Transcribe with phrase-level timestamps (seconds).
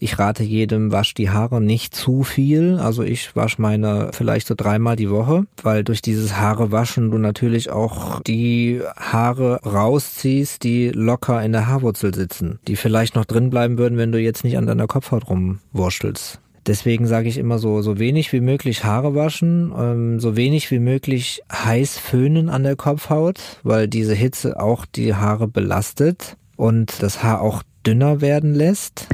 [0.00, 2.78] Ich rate jedem, wasch die Haare nicht zu viel.
[2.78, 7.18] Also ich wasche meine vielleicht so dreimal die Woche, weil durch dieses Haare waschen du
[7.18, 13.50] natürlich auch die Haare rausziehst, die locker in der Haarwurzel sitzen, die vielleicht noch drin
[13.50, 16.40] bleiben würden, wenn du jetzt nicht an deiner Kopfhaut rumwurstelst.
[16.68, 20.80] Deswegen sage ich immer so, so wenig wie möglich Haare waschen, ähm, so wenig wie
[20.80, 27.22] möglich heiß föhnen an der Kopfhaut, weil diese Hitze auch die Haare belastet und das
[27.22, 29.08] Haar auch dünner werden lässt.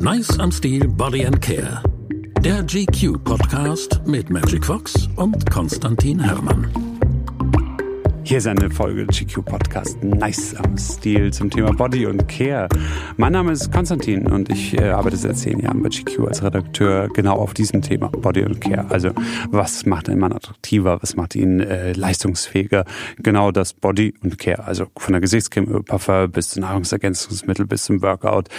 [0.00, 1.82] Nice am Stil Body and Care.
[2.40, 6.87] Der GQ Podcast mit Magic Fox und Konstantin Herrmann.
[8.28, 12.68] Hier ist eine Folge GQ Podcast Nice am Stil zum Thema Body und Care.
[13.16, 17.08] Mein Name ist Konstantin und ich äh, arbeite seit zehn Jahren bei GQ als Redakteur
[17.08, 18.84] genau auf diesem Thema Body und Care.
[18.90, 19.12] Also
[19.48, 22.84] was macht einen Mann attraktiver, was macht ihn äh, leistungsfähiger?
[23.16, 24.62] Genau das Body und Care.
[24.66, 28.50] Also von der Gesichtscreme über Parfum bis zu Nahrungsergänzungsmittel bis zum Workout.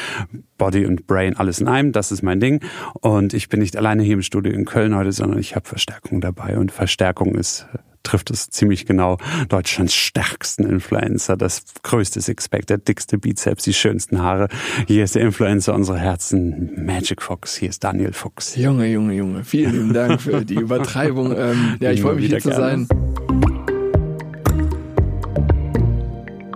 [0.58, 2.62] Body und Brain, alles in einem, das ist mein Ding.
[3.02, 6.22] Und ich bin nicht alleine hier im Studio in Köln heute, sondern ich habe Verstärkung
[6.22, 6.58] dabei.
[6.58, 7.68] Und Verstärkung ist
[8.04, 9.18] trifft es ziemlich genau.
[9.50, 14.48] Deutschlands stärksten Influencer, das größte Sixpack, der dickste Bizeps, die schönsten Haare.
[14.88, 17.56] Hier ist der Influencer unserer Herzen, Magic Fox.
[17.56, 18.56] Hier ist Daniel Fuchs.
[18.56, 19.44] Junge, Junge, Junge.
[19.44, 21.36] Vielen lieben Dank für die Übertreibung.
[21.38, 22.88] Ähm, ja, ich freue mich hier zu sein.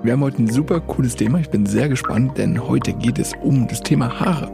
[0.04, 1.40] Wir haben heute ein super cooles Thema.
[1.40, 4.52] Ich bin sehr gespannt, denn heute geht es um das Thema Haare.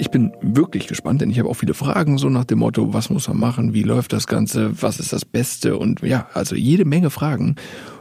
[0.00, 3.10] Ich bin wirklich gespannt, denn ich habe auch viele Fragen, so nach dem Motto, was
[3.10, 6.84] muss man machen, wie läuft das Ganze, was ist das Beste und ja, also jede
[6.84, 7.56] Menge Fragen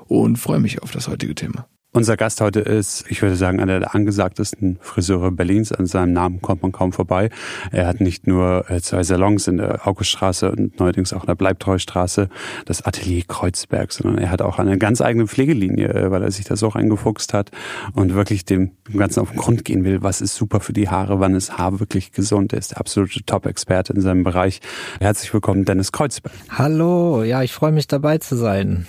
[0.06, 1.68] und freue mich auf das heutige Thema.
[1.98, 5.72] Unser Gast heute ist, ich würde sagen, einer der angesagtesten Friseure Berlins.
[5.72, 7.32] An seinem Namen kommt man kaum vorbei.
[7.72, 11.34] Er hat nicht nur äh, zwei Salons in der Auguststraße und neuerdings auch in der
[11.34, 12.30] Bleibtreustraße,
[12.66, 16.46] das Atelier Kreuzberg, sondern er hat auch eine ganz eigene Pflegelinie, äh, weil er sich
[16.46, 17.50] da so eingefuchst hat
[17.94, 20.04] und wirklich dem Ganzen auf den Grund gehen will.
[20.04, 21.20] Was ist super für die Haare?
[21.20, 22.54] Wann ist Haar wirklich gesund?
[22.54, 24.62] Er ist der absolute Top-Experte in seinem Bereich.
[25.00, 26.36] Herzlich willkommen, Dennis Kreuzberg.
[26.52, 28.86] Hallo, ja, ich freue mich dabei zu sein.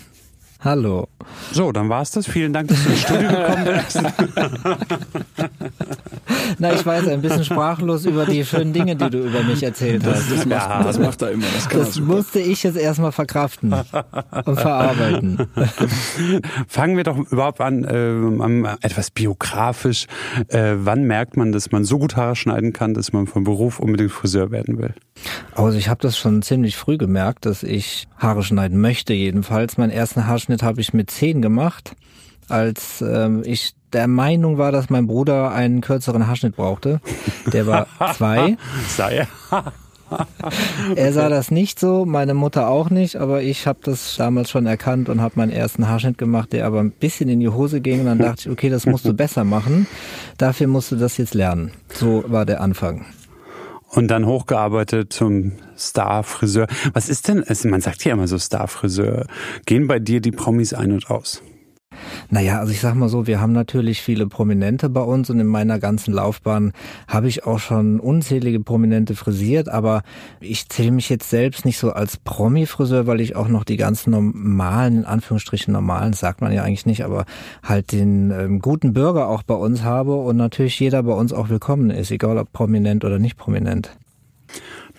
[0.61, 1.07] Hallo.
[1.53, 2.27] So, dann war's das.
[2.27, 4.03] Vielen Dank, dass du ins Studio gekommen bist.
[6.59, 9.63] Na, ich war jetzt ein bisschen sprachlos über die schönen Dinge, die du über mich
[9.63, 10.31] erzählt hast.
[10.31, 10.83] Das, das, macht, ja.
[10.83, 11.47] das macht er immer.
[11.55, 15.47] Das, das musste ich jetzt erstmal verkraften und verarbeiten.
[16.67, 20.07] Fangen wir doch überhaupt an, äh, etwas biografisch.
[20.49, 23.79] Äh, wann merkt man, dass man so gut Haare schneiden kann, dass man vom Beruf
[23.79, 24.93] unbedingt Friseur werden will?
[25.55, 29.77] Also ich habe das schon ziemlich früh gemerkt, dass ich Haare schneiden möchte jedenfalls.
[29.77, 31.95] Meinen ersten Haarschnitt habe ich mit zehn gemacht,
[32.49, 37.01] als ähm, ich der Meinung war, dass mein Bruder einen kürzeren Haarschnitt brauchte.
[37.53, 38.57] Der war zwei.
[38.89, 39.27] Sei.
[40.95, 44.67] er sah das nicht so, meine Mutter auch nicht, aber ich habe das damals schon
[44.67, 48.01] erkannt und habe meinen ersten Haarschnitt gemacht, der aber ein bisschen in die Hose ging.
[48.01, 49.87] Und dann dachte ich, okay, das musst du besser machen.
[50.39, 51.73] Dafür musst du das jetzt lernen.
[51.93, 53.07] So war der Anfang
[53.89, 56.67] und dann hochgearbeitet zum Star-Friseur.
[56.93, 59.27] Was ist denn, man sagt ja immer so Star-Friseur.
[59.67, 61.43] Gehen bei dir die Promis ein und aus?
[62.31, 65.47] Naja, also ich sag mal so, wir haben natürlich viele Prominente bei uns und in
[65.47, 66.73] meiner ganzen Laufbahn
[67.07, 70.03] habe ich auch schon unzählige Prominente frisiert, aber
[70.41, 74.11] ich zähle mich jetzt selbst nicht so als Promi-Friseur, weil ich auch noch die ganzen
[74.11, 77.25] normalen, in Anführungsstrichen normalen, sagt man ja eigentlich nicht, aber
[77.63, 81.49] halt den ähm, guten Bürger auch bei uns habe und natürlich jeder bei uns auch
[81.49, 83.97] willkommen ist, egal ob prominent oder nicht prominent.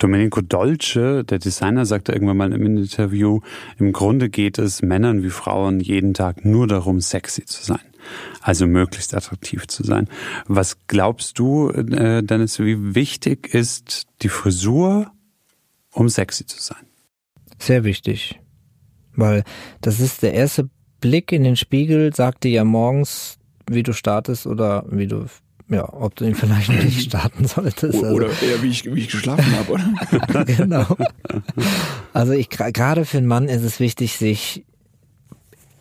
[0.00, 3.40] Domenico Dolce, der Designer, sagte irgendwann mal im Interview,
[3.78, 7.80] im Grunde geht es Männern wie Frauen jeden Tag nur darum, sexy zu sein.
[8.40, 10.08] Also möglichst attraktiv zu sein.
[10.46, 15.12] Was glaubst du, äh, Dennis, wie wichtig ist die Frisur,
[15.92, 16.86] um sexy zu sein?
[17.58, 18.40] Sehr wichtig.
[19.14, 19.44] Weil
[19.82, 24.46] das ist der erste Blick in den Spiegel, sagt dir ja morgens, wie du startest
[24.46, 25.26] oder wie du
[25.70, 27.94] ja, ob du ihn vielleicht nicht starten solltest.
[27.94, 28.06] Also.
[28.14, 30.44] Oder eher wie ich, wie ich geschlafen habe, oder?
[30.56, 30.96] genau.
[32.12, 34.64] Also ich gerade für einen Mann ist es wichtig, sich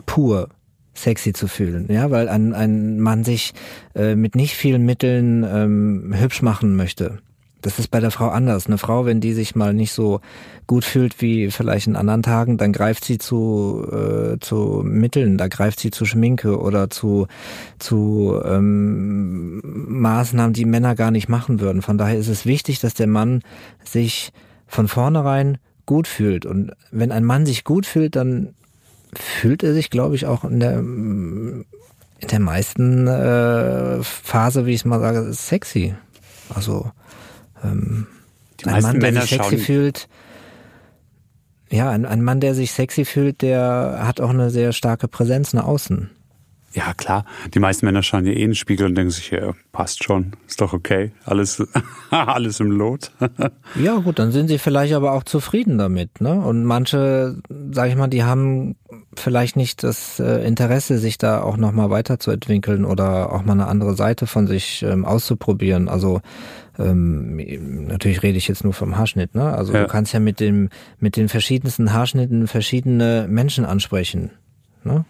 [0.05, 0.49] pur
[0.93, 3.53] sexy zu fühlen, ja, weil ein, ein Mann sich
[3.95, 7.19] äh, mit nicht vielen Mitteln ähm, hübsch machen möchte.
[7.61, 8.67] Das ist bei der Frau anders.
[8.67, 10.21] Eine Frau, wenn die sich mal nicht so
[10.67, 15.47] gut fühlt wie vielleicht in anderen Tagen, dann greift sie zu, äh, zu Mitteln, da
[15.47, 17.27] greift sie zu Schminke oder zu,
[17.77, 21.81] zu ähm, Maßnahmen, die Männer gar nicht machen würden.
[21.81, 23.41] Von daher ist es wichtig, dass der Mann
[23.83, 24.31] sich
[24.67, 26.45] von vornherein gut fühlt.
[26.45, 28.53] Und wenn ein Mann sich gut fühlt, dann
[29.13, 30.79] fühlt er sich, glaube ich, auch in der
[32.21, 35.95] in der meisten äh, Phase, wie ich es mal sage, sexy.
[36.53, 36.91] Also
[37.63, 38.07] ähm,
[38.59, 40.07] Die ein Mann, der Männer sich sexy fühlt,
[41.71, 45.53] ja, ein, ein Mann, der sich sexy fühlt, der hat auch eine sehr starke Präsenz
[45.53, 46.09] nach außen.
[46.73, 47.25] Ja, klar.
[47.53, 50.33] Die meisten Männer schauen ja eh in den Spiegel und denken sich, ja, passt schon,
[50.47, 51.11] ist doch okay.
[51.25, 51.63] Alles,
[52.11, 53.11] alles im Lot.
[53.75, 56.33] ja, gut, dann sind sie vielleicht aber auch zufrieden damit, ne?
[56.33, 57.37] Und manche,
[57.71, 58.75] sag ich mal, die haben
[59.15, 63.95] vielleicht nicht das äh, Interesse, sich da auch nochmal weiterzuentwickeln oder auch mal eine andere
[63.95, 65.89] Seite von sich ähm, auszuprobieren.
[65.89, 66.21] Also
[66.79, 69.53] ähm, natürlich rede ich jetzt nur vom Haarschnitt, ne?
[69.53, 69.81] Also ja.
[69.81, 74.31] du kannst ja mit dem, mit den verschiedensten Haarschnitten verschiedene Menschen ansprechen.
[74.83, 75.05] Ne?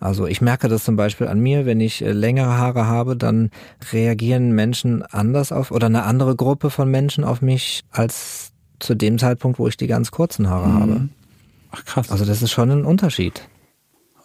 [0.00, 3.50] Also ich merke das zum Beispiel an mir, wenn ich äh, längere Haare habe, dann
[3.92, 9.18] reagieren Menschen anders auf oder eine andere Gruppe von Menschen auf mich als zu dem
[9.18, 10.80] Zeitpunkt, wo ich die ganz kurzen Haare mhm.
[10.80, 11.08] habe.
[11.70, 12.10] Ach krass.
[12.10, 13.48] Also das ist schon ein Unterschied.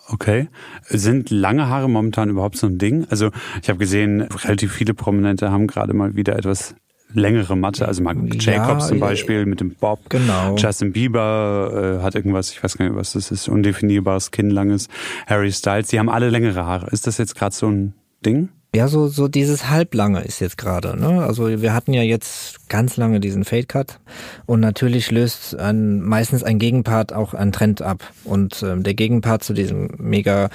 [0.09, 0.47] Okay.
[0.87, 3.05] Sind lange Haare momentan überhaupt so ein Ding?
[3.09, 3.31] Also
[3.61, 6.75] ich habe gesehen, relativ viele Prominente haben gerade mal wieder etwas
[7.13, 10.09] längere Matte, also Mark Jacobs ja, zum Beispiel mit dem Bob.
[10.09, 10.55] Genau.
[10.57, 14.87] Justin Bieber äh, hat irgendwas, ich weiß gar nicht, was das ist, undefinierbares, kinnlanges.
[15.25, 16.89] Harry Styles, die haben alle längere Haare.
[16.91, 17.93] Ist das jetzt gerade so ein
[18.25, 18.49] Ding?
[18.75, 20.99] Ja, so, so dieses halblange ist jetzt gerade.
[20.99, 21.23] Ne?
[21.23, 23.99] Also wir hatten ja jetzt ganz lange diesen Fade Cut
[24.45, 28.03] und natürlich löst ein, meistens ein Gegenpart auch einen Trend ab.
[28.23, 30.49] Und ähm, der Gegenpart zu diesem mega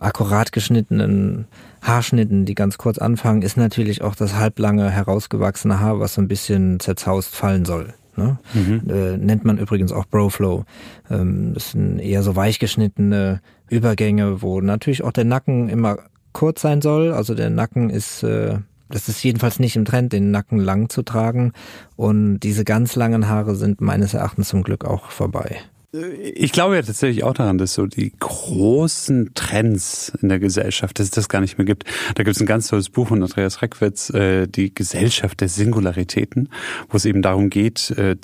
[0.00, 1.46] akkurat geschnittenen
[1.82, 6.28] Haarschnitten, die ganz kurz anfangen, ist natürlich auch das halblange herausgewachsene Haar, was so ein
[6.28, 7.94] bisschen zerzaust fallen soll.
[8.16, 8.38] Ne?
[8.54, 8.82] Mhm.
[8.90, 10.64] Äh, nennt man übrigens auch Broflow.
[11.10, 15.98] Ähm, das sind eher so weich geschnittene Übergänge, wo natürlich auch der Nacken immer
[16.32, 17.12] kurz sein soll.
[17.12, 18.58] Also der Nacken ist, äh,
[18.88, 21.52] das ist jedenfalls nicht im Trend, den Nacken lang zu tragen.
[21.96, 25.60] Und diese ganz langen Haare sind meines Erachtens zum Glück auch vorbei.
[25.92, 31.04] Ich glaube ja tatsächlich auch daran, dass so die großen Trends in der Gesellschaft, dass
[31.04, 31.84] es das gar nicht mehr gibt.
[32.14, 36.48] Da gibt es ein ganz tolles Buch von Andreas Reckwitz, äh, Die Gesellschaft der Singularitäten,
[36.88, 38.16] wo es eben darum geht, äh,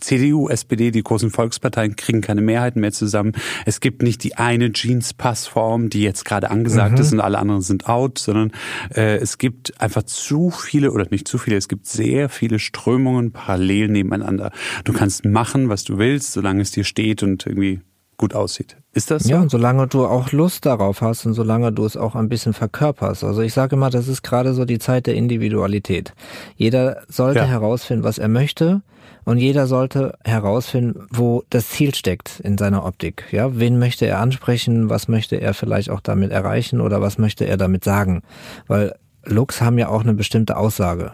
[0.00, 3.32] CDU, SPD, die großen Volksparteien kriegen keine Mehrheiten mehr zusammen.
[3.64, 7.00] Es gibt nicht die eine Jeans-Passform, die jetzt gerade angesagt mhm.
[7.00, 8.52] ist und alle anderen sind out, sondern
[8.94, 13.32] äh, es gibt einfach zu viele oder nicht zu viele, es gibt sehr viele Strömungen
[13.32, 14.52] parallel nebeneinander.
[14.84, 17.80] Du kannst machen, was du willst, solange es dir steht und irgendwie
[18.16, 18.76] gut aussieht.
[18.92, 19.30] Ist das so?
[19.30, 22.52] Ja, und solange du auch Lust darauf hast und solange du es auch ein bisschen
[22.52, 23.24] verkörperst.
[23.24, 26.14] Also ich sage immer, das ist gerade so die Zeit der Individualität.
[26.56, 27.46] Jeder sollte ja.
[27.46, 28.82] herausfinden, was er möchte
[29.24, 33.24] und jeder sollte herausfinden, wo das Ziel steckt in seiner Optik.
[33.32, 34.88] Ja, wen möchte er ansprechen?
[34.88, 38.22] Was möchte er vielleicht auch damit erreichen oder was möchte er damit sagen?
[38.66, 41.12] Weil Looks haben ja auch eine bestimmte Aussage.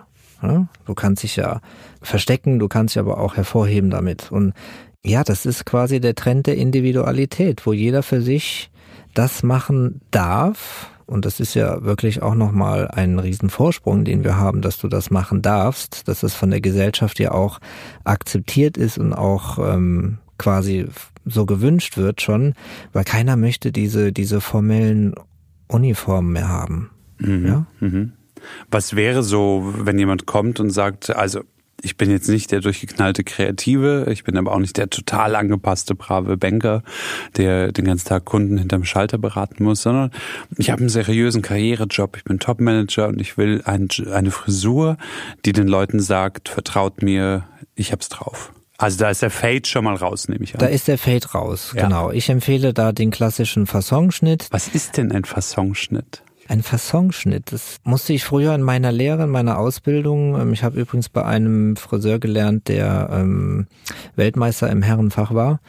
[0.85, 1.61] Du kannst dich ja
[2.01, 4.33] verstecken, du kannst dich aber auch hervorheben damit.
[4.33, 4.55] Und
[5.05, 8.71] ja, das ist quasi der Trend der Individualität, wo jeder für sich
[9.15, 14.63] das machen darf, und das ist ja wirklich auch nochmal ein Riesenvorsprung, den wir haben,
[14.63, 17.59] dass du das machen darfst, dass es von der Gesellschaft ja auch
[18.05, 20.87] akzeptiert ist und auch ähm, quasi
[21.27, 22.55] so gewünscht wird schon,
[22.93, 25.15] weil keiner möchte diese, diese formellen
[25.69, 26.91] Uniformen mehr haben.
[27.19, 27.67] Mhm, ja?
[27.81, 28.13] Mhm.
[28.71, 31.43] Was wäre so, wenn jemand kommt und sagt, also
[31.83, 35.95] ich bin jetzt nicht der durchgeknallte Kreative, ich bin aber auch nicht der total angepasste,
[35.95, 36.83] brave Banker,
[37.37, 40.11] der den ganzen Tag Kunden hinterm Schalter beraten muss, sondern
[40.57, 44.97] ich habe einen seriösen Karrierejob, ich bin Topmanager und ich will ein, eine Frisur,
[45.45, 47.45] die den Leuten sagt, vertraut mir,
[47.75, 48.53] ich hab's drauf.
[48.79, 50.59] Also da ist der Fade schon mal raus, nehme ich an.
[50.59, 51.85] Da ist der Fade raus, ja.
[51.85, 52.11] genau.
[52.11, 54.49] Ich empfehle da den klassischen Fassonschnitt.
[54.51, 56.23] Was ist denn ein Fassonschnitt?
[56.49, 57.53] Ein Fassonschnitt.
[57.53, 60.41] Das musste ich früher in meiner Lehre, in meiner Ausbildung.
[60.41, 63.67] Ähm, ich habe übrigens bei einem Friseur gelernt, der ähm,
[64.17, 65.61] Weltmeister im Herrenfach war.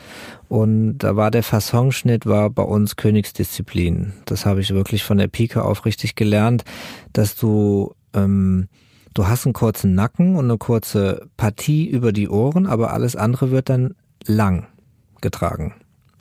[0.49, 4.13] Und da war der Fassonschnitt war bei uns Königsdisziplin.
[4.25, 6.63] Das habe ich wirklich von der Pike auf richtig gelernt,
[7.13, 8.67] dass du ähm,
[9.13, 13.51] du hast einen kurzen Nacken und eine kurze Partie über die Ohren, aber alles andere
[13.51, 14.67] wird dann lang
[15.21, 15.73] getragen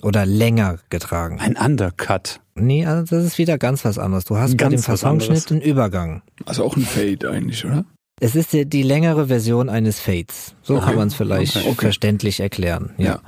[0.02, 1.38] oder länger getragen.
[1.40, 2.40] Ein Undercut.
[2.54, 4.25] Nee, also das ist wieder ganz was anderes.
[4.25, 6.23] Du hast ganz bei dem Fassonschnitt einen Übergang.
[6.44, 7.85] Also auch ein Fade eigentlich, oder?
[8.21, 10.54] Es ist die, die längere Version eines Fades.
[10.62, 10.85] So okay.
[10.85, 11.75] kann man es vielleicht okay.
[11.75, 12.90] Verständlich erklären.
[12.99, 13.04] Ja.
[13.04, 13.21] ja.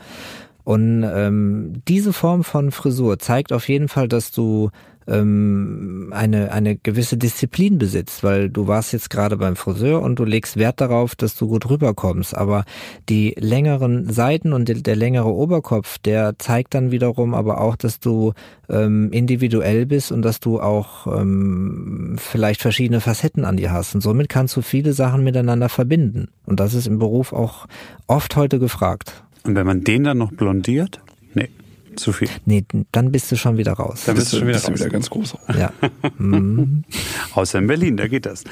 [0.65, 4.71] Und ähm, diese Form von Frisur zeigt auf jeden Fall, dass du
[5.07, 10.25] ähm, eine, eine gewisse Disziplin besitzt, weil du warst jetzt gerade beim Friseur und du
[10.25, 12.37] legst Wert darauf, dass du gut rüberkommst.
[12.37, 12.65] Aber
[13.09, 18.01] die längeren Seiten und der, der längere Oberkopf, der zeigt dann wiederum aber auch, dass
[18.01, 18.33] du
[18.69, 23.95] ähm, individuell bist und dass du auch ähm, vielleicht verschiedene Facetten an dir hast.
[23.95, 26.29] Und somit kannst du viele Sachen miteinander verbinden.
[26.47, 27.67] Und das ist im Beruf auch
[28.07, 29.25] oft heute gefragt.
[29.45, 31.01] Und wenn man den dann noch blondiert?
[31.35, 31.51] Nee
[31.97, 32.29] zu viel.
[32.45, 34.05] Nee, dann bist du schon wieder raus.
[34.07, 34.81] Dann bist, du schon wieder, bist raus.
[34.81, 35.37] wieder ganz groß.
[35.59, 35.73] Ja.
[37.35, 38.45] Außer in Berlin, da geht das.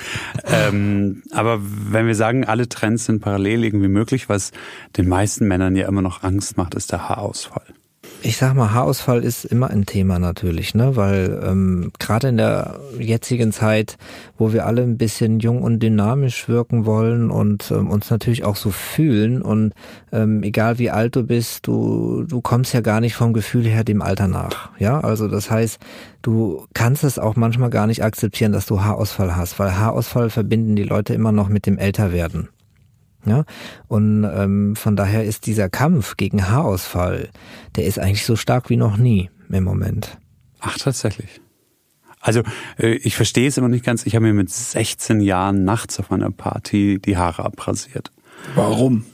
[0.44, 4.52] Ähm, aber wenn wir sagen, alle Trends sind parallel irgendwie möglich, was
[4.96, 7.64] den meisten Männern ja immer noch Angst macht, ist der Haarausfall.
[8.25, 10.95] Ich sag mal, Haarausfall ist immer ein Thema natürlich, ne?
[10.95, 13.97] Weil ähm, gerade in der jetzigen Zeit,
[14.38, 18.55] wo wir alle ein bisschen jung und dynamisch wirken wollen und ähm, uns natürlich auch
[18.55, 19.73] so fühlen und
[20.12, 23.83] ähm, egal wie alt du bist, du du kommst ja gar nicht vom Gefühl her
[23.83, 25.00] dem Alter nach, ja?
[25.00, 25.81] Also das heißt,
[26.23, 30.76] du kannst es auch manchmal gar nicht akzeptieren, dass du Haarausfall hast, weil Haarausfall verbinden
[30.76, 32.49] die Leute immer noch mit dem Älterwerden.
[33.25, 33.45] Ja,
[33.87, 37.31] und ähm, von daher ist dieser Kampf gegen Haarausfall,
[37.76, 40.19] der ist eigentlich so stark wie noch nie im Moment.
[40.61, 41.41] Ach, tatsächlich.
[42.21, 42.43] Also
[42.79, 44.07] äh, ich verstehe es immer nicht ganz.
[44.07, 48.11] Ich habe mir mit 16 Jahren nachts auf einer Party die Haare abrasiert.
[48.55, 49.05] Warum?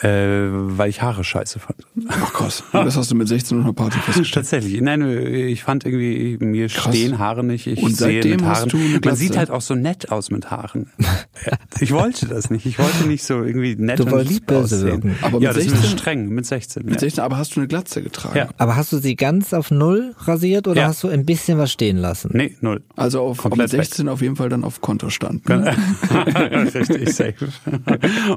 [0.00, 0.08] Äh,
[0.50, 1.78] weil ich Haare scheiße fand.
[2.08, 2.62] Ach krass.
[2.72, 4.44] Das hast du mit 16 auf einer Party festgestellt.
[4.46, 4.80] Tatsächlich.
[4.80, 6.94] Nein, ich fand irgendwie, mir Krass.
[6.94, 7.66] stehen Haare nicht.
[7.66, 8.68] Ich Und sehe seitdem mit hast Haaren.
[8.68, 10.90] du eine Man sieht halt auch so nett aus mit Haaren.
[11.80, 12.64] ich wollte das nicht.
[12.64, 15.16] Ich wollte nicht so irgendwie nett Du und wolltest lieb böse aussehen.
[15.22, 15.80] Aber ja, mit das 16?
[15.80, 16.28] ist streng.
[16.28, 16.84] Mit 16.
[16.84, 17.00] Mit ja.
[17.00, 18.36] 16, aber hast du eine Glatze getragen?
[18.38, 18.48] Ja.
[18.56, 20.86] Aber hast du sie ganz auf Null rasiert oder Ja.
[20.88, 22.30] hast du ein bisschen was stehen lassen?
[22.34, 22.82] Nee, null.
[22.94, 25.48] Also auf, Komplett mit 16 auf jeden Fall dann auf Kontostand.
[25.48, 25.74] Ne?
[26.74, 27.34] Richtig safe.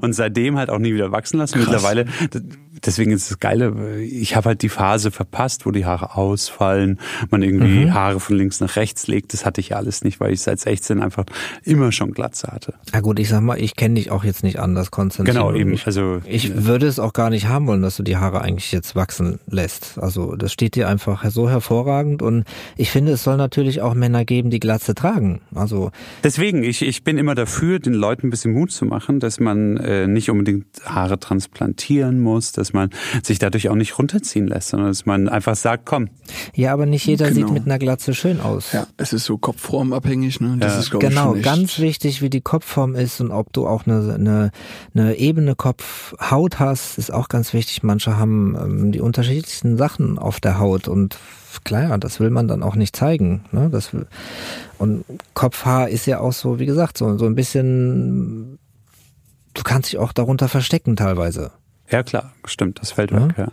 [0.02, 1.51] Und seitdem halt auch nie wieder wachsen lassen.
[1.56, 2.06] Mittlerweile,
[2.86, 7.42] deswegen ist das Geile, ich habe halt die Phase verpasst, wo die Haare ausfallen, man
[7.44, 7.94] irgendwie Mhm.
[7.94, 9.34] Haare von links nach rechts legt.
[9.34, 11.26] Das hatte ich ja alles nicht, weil ich seit 16 einfach
[11.64, 12.74] immer schon Glatze hatte.
[12.94, 15.34] Na gut, ich sag mal, ich kenne dich auch jetzt nicht anders, Konstantin.
[15.34, 15.74] Genau, eben.
[15.74, 18.72] Ich, Also ich würde es auch gar nicht haben wollen, dass du die Haare eigentlich
[18.72, 19.98] jetzt wachsen lässt.
[20.00, 22.44] Also das steht dir einfach so hervorragend und
[22.78, 25.42] ich finde, es soll natürlich auch Männer geben, die Glatze tragen.
[25.54, 25.92] Also
[26.24, 29.78] Deswegen, ich, ich bin immer dafür, den Leuten ein bisschen Mut zu machen, dass man
[29.78, 32.90] äh, nicht unbedingt Haare transplantieren muss, dass man
[33.24, 36.10] sich dadurch auch nicht runterziehen lässt, sondern dass man einfach sagt, komm,
[36.56, 37.48] ja, aber nicht jeder Genau.
[37.48, 38.72] sieht mit einer Glatze schön aus.
[38.72, 40.58] Ja, es ist so kopfformabhängig, ne?
[40.60, 40.80] Das Ja.
[40.80, 43.86] ist, glaube ich, Genau, echt ganz wichtig, wie die Kopfform ist und ob du auch
[43.86, 44.52] eine, eine,
[44.94, 47.84] eine ebene Kopfhaut hast, ist auch ganz wichtig.
[47.84, 51.18] Manche haben ähm, die unterschiedlichsten Sachen auf der Haut und
[51.64, 53.44] klar, das will man dann auch nicht zeigen.
[53.52, 53.70] Ne?
[53.72, 54.08] Das, will-
[54.78, 58.58] und Kopfhaar ist ja auch so, wie gesagt, so, so ein bisschen,
[59.54, 61.52] du kannst dich auch darunter verstecken teilweise.
[61.92, 63.28] Ja klar, stimmt, das fällt Ja.
[63.28, 63.38] weg.
[63.38, 63.48] Ja.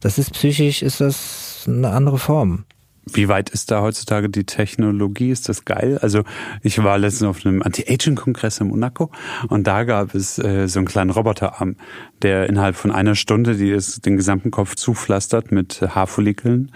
[0.00, 2.64] Das ist psychisch, ist das eine andere Form.
[3.04, 5.30] Wie weit ist da heutzutage die Technologie?
[5.30, 5.98] Ist das geil?
[6.02, 6.22] Also
[6.62, 9.10] ich war letztens auf einem Anti-Aging-Kongress in Monaco
[9.48, 11.74] und da gab es äh, so einen kleinen Roboterarm,
[12.22, 16.70] der innerhalb von einer Stunde die es, den gesamten Kopf zupflastert mit Haarfollikeln.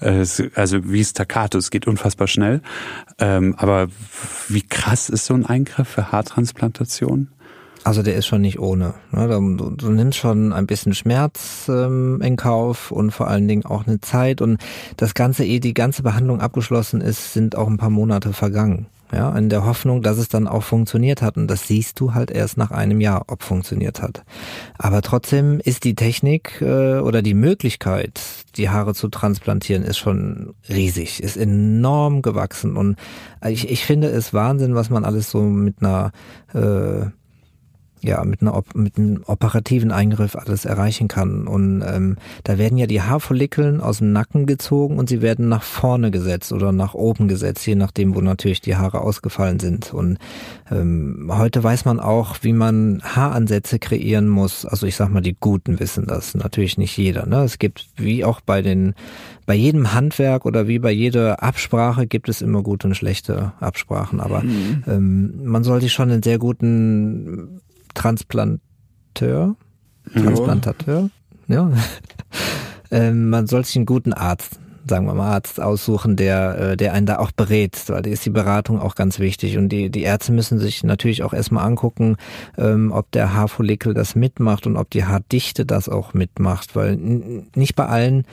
[0.00, 2.62] Äh, also wie Staccato, es geht unfassbar schnell.
[3.18, 3.88] Ähm, aber
[4.48, 7.28] wie krass ist so ein Eingriff für Haartransplantation?
[7.84, 8.94] Also der ist schon nicht ohne.
[9.10, 9.28] Ne?
[9.28, 13.86] Du, du, nimmst schon ein bisschen Schmerz ähm, in Kauf und vor allen Dingen auch
[13.86, 14.40] eine Zeit.
[14.40, 14.58] Und
[14.96, 18.86] das Ganze, ehe die ganze Behandlung abgeschlossen ist, sind auch ein paar Monate vergangen.
[19.12, 21.36] Ja, in der Hoffnung, dass es dann auch funktioniert hat.
[21.36, 24.22] Und das siehst du halt erst nach einem Jahr, ob funktioniert hat.
[24.78, 28.22] Aber trotzdem ist die Technik äh, oder die Möglichkeit,
[28.56, 32.74] die Haare zu transplantieren, ist schon riesig, ist enorm gewachsen.
[32.74, 32.96] Und
[33.46, 36.12] ich, ich finde es Wahnsinn, was man alles so mit einer
[36.54, 37.10] äh,
[38.02, 41.46] ja, mit, einer, mit einem operativen Eingriff alles erreichen kann.
[41.46, 45.62] Und ähm, da werden ja die Haarfollikeln aus dem Nacken gezogen und sie werden nach
[45.62, 49.94] vorne gesetzt oder nach oben gesetzt, je nachdem, wo natürlich die Haare ausgefallen sind.
[49.94, 50.18] Und
[50.70, 54.66] ähm, heute weiß man auch, wie man Haaransätze kreieren muss.
[54.66, 57.26] Also ich sag mal, die Guten wissen das, natürlich nicht jeder.
[57.26, 57.44] Ne?
[57.44, 58.94] Es gibt, wie auch bei den,
[59.46, 64.20] bei jedem Handwerk oder wie bei jeder Absprache gibt es immer gute und schlechte Absprachen.
[64.20, 64.42] Aber
[64.88, 67.60] ähm, man sollte schon einen sehr guten
[67.94, 69.56] Transplanteur,
[70.12, 71.10] Transplantateur,
[71.48, 71.70] ja.
[72.90, 76.92] ähm, man soll sich einen guten Arzt, sagen wir mal Arzt aussuchen, der, äh, der
[76.92, 79.58] einen da auch berät, weil da ist die Beratung auch ganz wichtig.
[79.58, 82.16] Und die, die Ärzte müssen sich natürlich auch erstmal angucken,
[82.58, 86.96] ähm, ob der Haarfollikel das mitmacht und ob die Haardichte das auch mitmacht, weil
[87.54, 88.24] nicht bei allen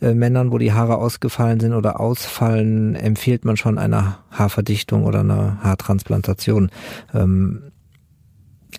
[0.00, 5.20] äh, Männern, wo die Haare ausgefallen sind oder ausfallen, empfiehlt man schon eine Haarverdichtung oder
[5.20, 6.70] eine Haartransplantation.
[7.14, 7.62] Ähm,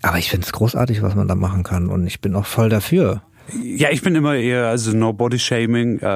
[0.02, 2.68] aber ich finde es großartig, was man da machen kann und ich bin auch voll
[2.68, 3.22] dafür.
[3.64, 6.06] Ja, ich bin immer eher, also no body shaming, äh,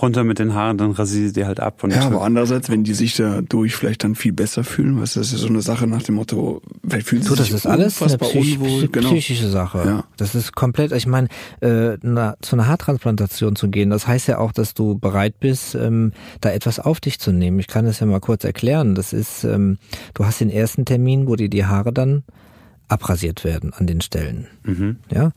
[0.00, 1.82] runter mit den Haaren, dann rasiere ich die halt ab.
[1.82, 5.28] Und Ja, aber andererseits, wenn die sich dadurch vielleicht dann viel besser fühlen, was das
[5.28, 7.66] ist ja so eine Sache nach dem Motto, vielleicht fühlen sie So, das sich ist
[7.66, 8.82] alles eine psych unwohl.
[8.84, 9.08] psy- Genau.
[9.10, 9.82] psychische Sache.
[9.84, 10.04] Ja.
[10.16, 11.26] Das ist komplett, ich meine,
[11.62, 15.74] äh, na, zu einer Haartransplantation zu gehen, das heißt ja auch, dass du bereit bist,
[15.74, 17.58] ähm, da etwas auf dich zu nehmen.
[17.58, 18.94] Ich kann das ja mal kurz erklären.
[18.94, 19.78] Das ist, ähm,
[20.14, 22.22] du hast den ersten Termin, wo dir die Haare dann
[22.88, 24.46] abrasiert werden an den Stellen.
[25.10, 25.32] Ja,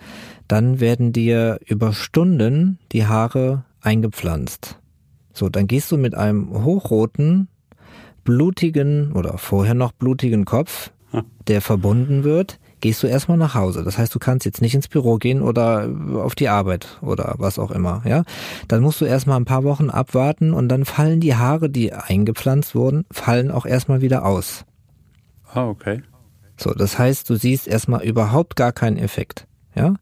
[0.48, 4.80] dann werden dir über Stunden die Haare eingepflanzt.
[5.34, 7.48] So, dann gehst du mit einem hochroten,
[8.24, 10.92] blutigen oder vorher noch blutigen Kopf,
[11.48, 13.84] der verbunden wird, gehst du erstmal nach Hause.
[13.84, 17.58] Das heißt, du kannst jetzt nicht ins Büro gehen oder auf die Arbeit oder was
[17.58, 18.24] auch immer, ja.
[18.68, 22.75] Dann musst du erstmal ein paar Wochen abwarten und dann fallen die Haare, die eingepflanzt
[22.75, 24.66] wurden, fallen auch erstmal wieder aus.
[25.54, 26.04] Ah, okay.
[26.58, 29.48] So, das heißt, du siehst erstmal überhaupt gar keinen Effekt.
[29.75, 29.96] Ja,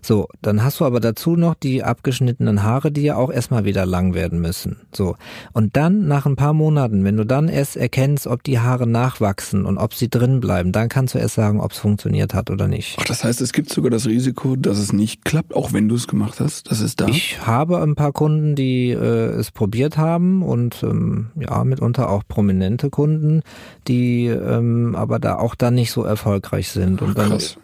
[0.00, 3.84] so, dann hast du aber dazu noch die abgeschnittenen Haare, die ja auch erstmal wieder
[3.84, 4.78] lang werden müssen.
[4.90, 5.16] So,
[5.52, 9.66] und dann nach ein paar Monaten, wenn du dann erst erkennst, ob die Haare nachwachsen
[9.66, 12.68] und ob sie drin bleiben, dann kannst du erst sagen, ob es funktioniert hat oder
[12.68, 12.96] nicht.
[12.98, 15.96] Ach, das heißt, es gibt sogar das Risiko, dass es nicht klappt, auch wenn du
[15.96, 16.70] es gemacht hast.
[16.70, 17.08] Das ist da.
[17.08, 22.22] Ich habe ein paar Kunden, die äh, es probiert haben und ähm, ja, mitunter auch
[22.26, 23.42] prominente Kunden,
[23.86, 27.02] die ähm, aber da auch dann nicht so erfolgreich sind.
[27.02, 27.58] Ach, und dann krass.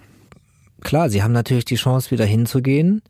[0.85, 3.03] Klar, sie haben natürlich die Chance, wieder hinzugehen,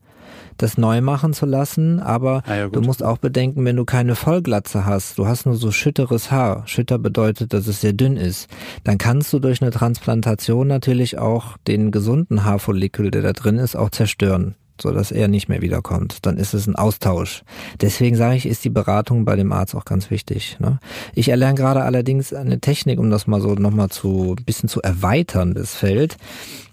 [0.56, 4.14] das neu machen zu lassen, aber Ah ja, du musst auch bedenken, wenn du keine
[4.14, 8.48] Vollglatze hast, du hast nur so schütteres Haar, schütter bedeutet, dass es sehr dünn ist,
[8.84, 13.76] dann kannst du durch eine Transplantation natürlich auch den gesunden Haarfollikel, der da drin ist,
[13.76, 16.26] auch zerstören so dass er nicht mehr wiederkommt.
[16.26, 17.42] Dann ist es ein Austausch.
[17.80, 20.56] Deswegen sage ich, ist die Beratung bei dem Arzt auch ganz wichtig.
[20.58, 20.80] Ne?
[21.14, 24.82] Ich erlerne gerade allerdings eine Technik, um das mal so nochmal zu ein bisschen zu
[24.82, 26.16] erweitern, das Feld.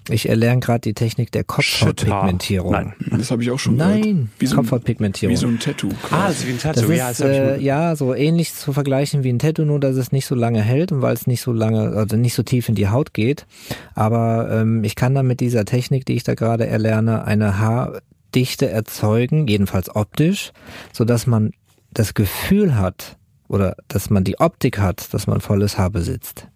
[0.10, 2.72] Ich erlerne gerade die Technik der Kopfhautpigmentierung.
[2.72, 2.94] Nein.
[3.12, 4.00] Das habe ich auch schon gehört.
[4.00, 5.34] Nein, Wie so, ein, Kopfhautpigmentierung.
[5.34, 5.90] wie so ein Tattoo.
[6.04, 6.22] Ah, quasi.
[6.28, 6.82] das ist wie ein Tattoo.
[6.82, 9.64] Das ist ja, das hab ich äh, ja so ähnlich zu vergleichen wie ein Tattoo,
[9.64, 12.34] nur dass es nicht so lange hält und weil es nicht so lange, also nicht
[12.34, 13.46] so tief in die Haut geht.
[13.94, 18.70] Aber ähm, ich kann dann mit dieser Technik, die ich da gerade erlerne, eine Haardichte
[18.70, 20.52] erzeugen, jedenfalls optisch,
[20.94, 21.52] so dass man
[21.94, 23.18] das Gefühl hat
[23.48, 26.48] oder dass man die Optik hat, dass man volles Haar besitzt.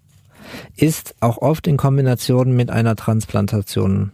[0.75, 4.12] Ist auch oft in Kombination mit einer Transplantation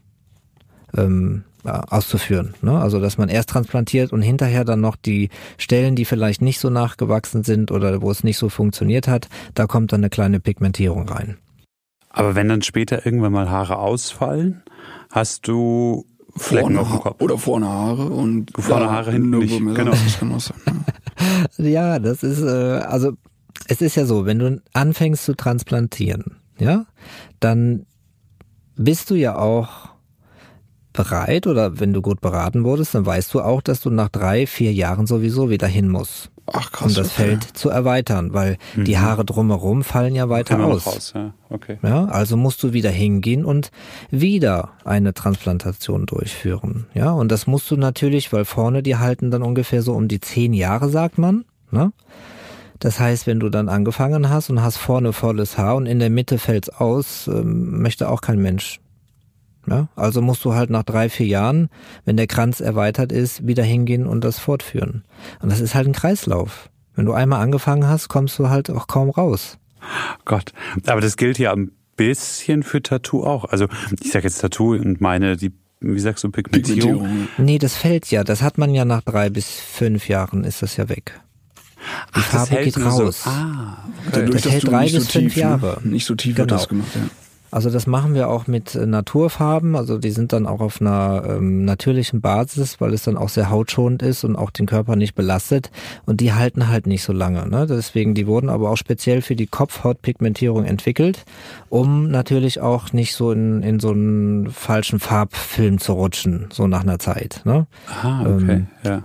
[0.95, 2.55] ähm, auszuführen.
[2.61, 2.79] Ne?
[2.79, 6.69] Also dass man erst transplantiert und hinterher dann noch die Stellen, die vielleicht nicht so
[6.69, 11.07] nachgewachsen sind oder wo es nicht so funktioniert hat, da kommt dann eine kleine Pigmentierung
[11.07, 11.37] rein.
[12.09, 14.63] Aber wenn dann später irgendwann mal Haare ausfallen,
[15.09, 17.21] hast du Flecken vorne auf dem Kopf.
[17.21, 19.57] Oder vorne Haare und Vorne Haare, hinten nicht.
[19.57, 19.91] Genau.
[19.91, 20.57] Das kann auch sein.
[20.65, 20.83] ja.
[21.57, 23.13] Ja, das ist, äh, also
[23.67, 26.85] es ist ja so, wenn du anfängst zu transplantieren, ja,
[27.39, 27.85] dann
[28.75, 29.91] bist du ja auch
[30.93, 34.45] bereit oder wenn du gut beraten wurdest, dann weißt du auch, dass du nach drei,
[34.45, 36.89] vier Jahren sowieso wieder hin musst, Ach krass.
[36.89, 37.27] um das okay.
[37.27, 40.87] Feld zu erweitern, weil die Haare drumherum fallen ja weiter noch aus.
[40.87, 41.33] raus, ja.
[41.49, 41.77] Okay.
[41.81, 43.71] Ja, also musst du wieder hingehen und
[44.09, 46.87] wieder eine Transplantation durchführen.
[46.93, 50.19] Ja, und das musst du natürlich, weil vorne die halten dann ungefähr so um die
[50.19, 51.45] zehn Jahre, sagt man.
[51.71, 51.93] Ne?
[52.81, 56.09] Das heißt, wenn du dann angefangen hast und hast vorne volles Haar und in der
[56.09, 58.79] Mitte fällt's aus, ähm, möchte auch kein Mensch.
[59.67, 61.69] Ja, also musst du halt nach drei, vier Jahren,
[62.05, 65.03] wenn der Kranz erweitert ist, wieder hingehen und das fortführen.
[65.41, 66.71] Und das ist halt ein Kreislauf.
[66.95, 69.59] Wenn du einmal angefangen hast, kommst du halt auch kaum raus.
[70.25, 70.51] Gott.
[70.87, 73.45] Aber das gilt ja ein bisschen für Tattoo auch.
[73.45, 73.67] Also
[74.01, 77.03] ich sage jetzt Tattoo und meine, die, wie sagst du, Pigmentierung.
[77.03, 77.27] Pigmentierung.
[77.37, 78.23] Nee, das fällt ja.
[78.23, 81.21] Das hat man ja nach drei bis fünf Jahren ist das ja weg.
[81.81, 83.21] Die Ach, das Farbe hält geht nur so- raus.
[83.25, 84.09] Ah, okay.
[84.13, 85.77] Dadurch, Das dass hält du drei nicht bis so fünf tief, Jahre.
[85.83, 85.91] Ne?
[85.91, 86.59] Nicht so tief wird Genau.
[86.59, 87.01] das gemacht, ja.
[87.53, 89.75] Also das machen wir auch mit äh, Naturfarben.
[89.75, 93.49] Also die sind dann auch auf einer ähm, natürlichen Basis, weil es dann auch sehr
[93.49, 95.69] hautschonend ist und auch den Körper nicht belastet.
[96.05, 97.45] Und die halten halt nicht so lange.
[97.49, 97.67] Ne?
[97.67, 101.25] Deswegen, die wurden aber auch speziell für die Kopfhautpigmentierung entwickelt,
[101.67, 106.83] um natürlich auch nicht so in, in so einen falschen Farbfilm zu rutschen, so nach
[106.83, 107.41] einer Zeit.
[107.43, 107.67] Ne?
[108.01, 108.51] Ah, okay.
[108.51, 109.03] Ähm, ja.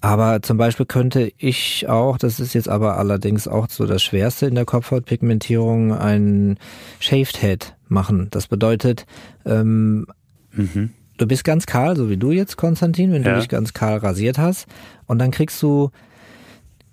[0.00, 4.46] Aber zum Beispiel könnte ich auch, das ist jetzt aber allerdings auch so das Schwerste
[4.46, 6.58] in der Kopfhautpigmentierung, ein
[7.00, 8.28] Shaved Head machen.
[8.30, 9.06] Das bedeutet,
[9.44, 10.06] ähm,
[10.52, 10.90] Mhm.
[11.18, 13.34] du bist ganz kahl, so wie du jetzt, Konstantin, wenn Ja.
[13.34, 14.66] du dich ganz kahl rasiert hast.
[15.06, 15.90] Und dann kriegst du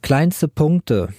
[0.01, 1.09] kleinste Punkte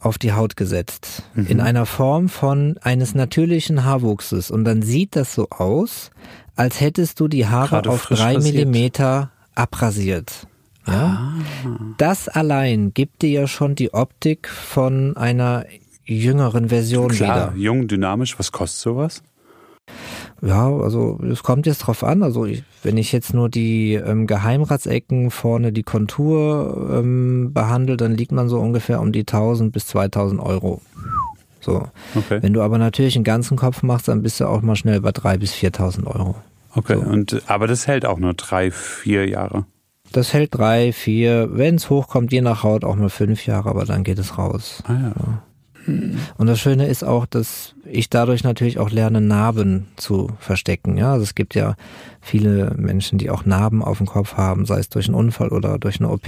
[0.00, 1.24] auf die Haut gesetzt.
[1.34, 1.46] Mhm.
[1.46, 4.50] In einer Form von eines natürlichen Haarwuchses.
[4.50, 6.10] Und dann sieht das so aus,
[6.54, 8.38] als hättest du die Haare Gerade auf drei.
[8.38, 10.46] Millimeter abrasiert.
[10.86, 11.32] Ja?
[11.98, 15.64] Das allein gibt dir ja schon die Optik von einer
[16.04, 17.62] jüngeren Version Klar, wieder.
[17.62, 19.22] jung, dynamisch, was kostet sowas?
[20.42, 22.22] Ja, also es kommt jetzt drauf an.
[22.22, 28.14] Also ich, wenn ich jetzt nur die ähm, Geheimratsecken vorne die Kontur ähm, behandle, dann
[28.16, 30.82] liegt man so ungefähr um die 1000 bis 2000 Euro.
[31.60, 31.88] So.
[32.14, 32.42] Okay.
[32.42, 35.10] Wenn du aber natürlich einen ganzen Kopf machst, dann bist du auch mal schnell bei
[35.10, 36.36] 3 bis 4.000 Euro.
[36.74, 36.94] Okay.
[36.94, 37.00] So.
[37.00, 39.64] Und, aber das hält auch nur drei, vier Jahre.
[40.12, 43.84] Das hält drei, vier, wenn es hochkommt, je nach Haut auch mal fünf Jahre, aber
[43.84, 44.82] dann geht es raus.
[44.86, 45.42] Ah ja.
[46.36, 50.96] Und das Schöne ist auch, dass ich dadurch natürlich auch lerne, Narben zu verstecken.
[50.98, 51.76] Ja, also es gibt ja
[52.20, 55.78] viele Menschen, die auch Narben auf dem Kopf haben, sei es durch einen Unfall oder
[55.78, 56.26] durch eine OP.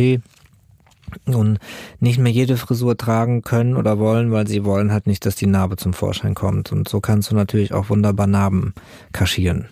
[1.26, 1.58] und
[2.00, 5.46] nicht mehr jede Frisur tragen können oder wollen, weil sie wollen halt nicht, dass die
[5.46, 6.70] Narbe zum Vorschein kommt.
[6.70, 8.74] Und so kannst du natürlich auch wunderbar Narben
[9.12, 9.66] kaschieren.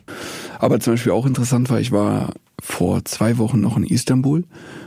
[0.59, 2.31] Aber zum Beispiel auch interessant war, ich war
[2.63, 4.45] vor zwei Wochen noch in Istanbul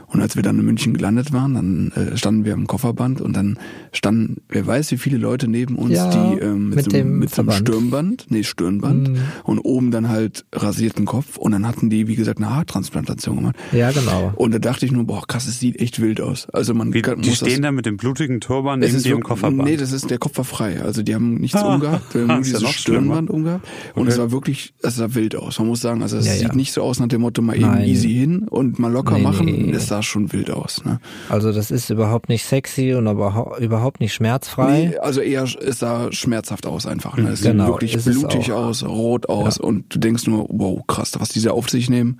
[0.07, 3.33] und als wir dann in München gelandet waren, dann äh, standen wir am Kofferband und
[3.35, 3.59] dann
[3.93, 7.19] standen, wer weiß, wie viele Leute neben uns, Ja, die ähm, mit, mit so, dem
[7.19, 7.51] mit so einem.
[7.51, 9.17] Stirnband, nee, Stirnband Mhm.
[9.43, 13.55] und oben dann halt rasierten Kopf und dann hatten die, wie gesagt, eine Haartransplantation gemacht.
[13.71, 14.33] Ja, genau.
[14.35, 16.49] Und da dachte ich nur, boah, krass, es sieht echt wild aus.
[16.49, 19.05] Also man Wie, kann, die muss stehen das, da mit dem blutigen Turban neben ist
[19.05, 19.69] dir im wirklich- Kofferband.
[19.69, 20.81] Nee, das ist, der Kopf war frei.
[20.81, 21.75] Also die haben nichts Ah.
[21.75, 22.73] umgehabt, wir haben nur ja dieses schlimmer.
[23.01, 23.67] Stirnband umgehabt.
[23.93, 24.11] Und Okay.
[24.11, 25.59] es war wirklich, es sah wild aus.
[25.59, 26.55] Man muss sagen, also es Ja, sieht ja.
[26.55, 27.87] nicht so aus nach dem Motto, mal eben Nein.
[27.87, 29.45] easy hin und mal locker Nee, machen.
[29.45, 29.71] nee.
[29.71, 30.83] Das sah schon wild aus.
[30.85, 30.99] Ne?
[31.29, 34.87] Also das ist überhaupt nicht sexy und aber überhaupt nicht schmerzfrei.
[34.91, 37.17] Nee, also eher, es sah schmerzhaft aus einfach.
[37.17, 37.29] Ne?
[37.29, 41.13] Es Genau, sieht wirklich es blutig aus, rot aus und du denkst nur, wow, krass,
[41.19, 42.19] was diese auf sich nehmen.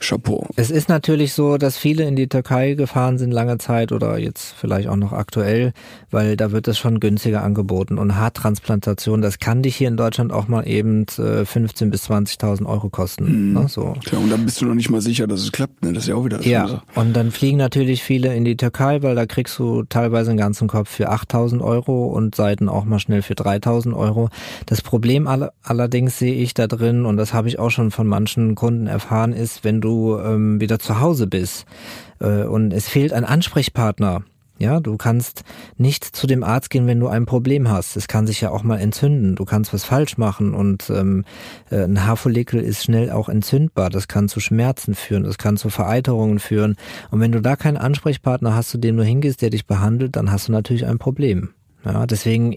[0.00, 0.46] Chapeau.
[0.56, 4.54] Es ist natürlich so, dass viele in die Türkei gefahren sind lange Zeit oder jetzt
[4.58, 5.72] vielleicht auch noch aktuell,
[6.10, 7.98] weil da wird es schon günstiger angeboten.
[7.98, 12.66] Und Haartransplantation, das kann dich hier in Deutschland auch mal eben äh, 15.000 bis 20.000
[12.66, 13.52] Euro kosten.
[13.52, 13.94] Ne, so.
[14.04, 15.82] Tja, und dann bist du noch nicht mal sicher, dass es klappt.
[15.82, 15.92] Ne?
[15.92, 19.02] Das ist ja auch wieder das Ja, und dann fliegen natürlich viele in die Türkei,
[19.02, 22.98] weil da kriegst du teilweise einen ganzen Kopf für 8000 Euro und Seiten auch mal
[22.98, 24.28] schnell für 3000 Euro.
[24.66, 28.06] Das Problem alle, allerdings sehe ich da drin, und das habe ich auch schon von
[28.06, 31.66] manchen Kunden erfahren, ist, wenn du ähm, wieder zu Hause bist
[32.20, 34.22] äh, und es fehlt ein Ansprechpartner.
[34.58, 35.44] Ja, du kannst
[35.76, 37.94] nicht zu dem Arzt gehen, wenn du ein Problem hast.
[37.96, 39.34] Es kann sich ja auch mal entzünden.
[39.36, 41.24] Du kannst was falsch machen und ähm,
[41.70, 43.90] äh, ein Haarfollikel ist schnell auch entzündbar.
[43.90, 46.76] Das kann zu Schmerzen führen, das kann zu Vereiterungen führen.
[47.10, 50.32] Und wenn du da keinen Ansprechpartner hast, zu dem du hingehst, der dich behandelt, dann
[50.32, 51.50] hast du natürlich ein Problem.
[51.84, 52.56] Ja, deswegen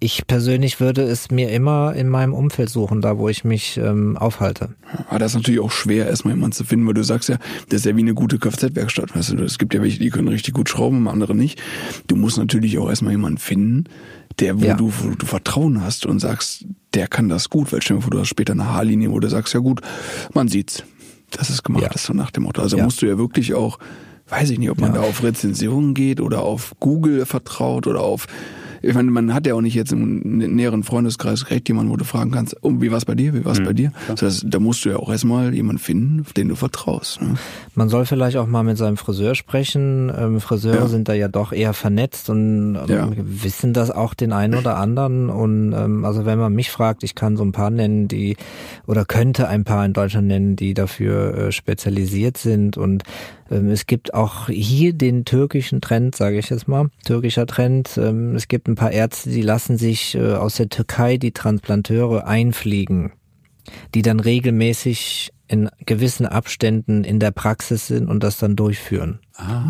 [0.00, 4.16] ich persönlich würde es mir immer in meinem Umfeld suchen, da wo ich mich ähm,
[4.16, 4.74] aufhalte.
[5.08, 7.80] Aber das ist natürlich auch schwer, erstmal jemanden zu finden, weil du sagst ja, das
[7.80, 9.14] ist ja wie eine gute Kfz-Werkstatt.
[9.14, 11.60] Weißt du, es gibt ja welche, die können richtig gut schrauben, andere nicht.
[12.08, 13.84] Du musst natürlich auch erstmal jemanden finden,
[14.40, 14.74] der, wo, Ja.
[14.76, 18.10] du, wo du Vertrauen hast und sagst, der kann das gut, weil stell dir vor,
[18.10, 19.80] du hast später eine Haarlinie, wo du sagst, ja gut,
[20.34, 20.82] man sieht's.
[21.30, 21.88] Das ist gemacht, Ja.
[21.88, 22.60] das ist so nach dem Motto.
[22.60, 22.84] Also Ja.
[22.84, 23.78] musst du ja wirklich auch,
[24.28, 28.26] weiß ich nicht, ob man da auf Rezensionen geht oder auf Google vertraut oder auf
[28.82, 32.04] ich meine, man hat ja auch nicht jetzt im näheren Freundeskreis recht jemanden, wo du
[32.04, 33.64] fragen kannst, oh, wie war's bei dir, wie war's Mhm.
[33.64, 33.92] bei dir?
[34.08, 37.22] Das heißt, da musst du ja auch erstmal jemanden finden, auf den du vertraust.
[37.22, 37.34] Ne?
[37.74, 40.12] Man soll vielleicht auch mal mit seinem Friseur sprechen.
[40.16, 40.86] Ähm, Friseure Ja.
[40.88, 43.08] sind da ja doch eher vernetzt und ähm, Ja.
[43.16, 45.30] wissen das auch den einen oder anderen.
[45.30, 48.36] Und ähm, also wenn man mich fragt, ich kann so ein paar nennen, die
[48.86, 52.76] oder könnte ein paar in Deutschland nennen, die dafür äh, spezialisiert sind.
[52.76, 53.04] Und
[53.56, 57.98] es gibt auch hier den türkischen Trend, sage ich jetzt mal, türkischer Trend.
[57.98, 62.26] Ähm, es gibt ein paar Ärzte, die lassen sich äh, aus der Türkei die Transplanteure
[62.26, 63.12] einfliegen
[63.94, 69.20] die dann regelmäßig in gewissen Abständen in der Praxis sind und das dann durchführen.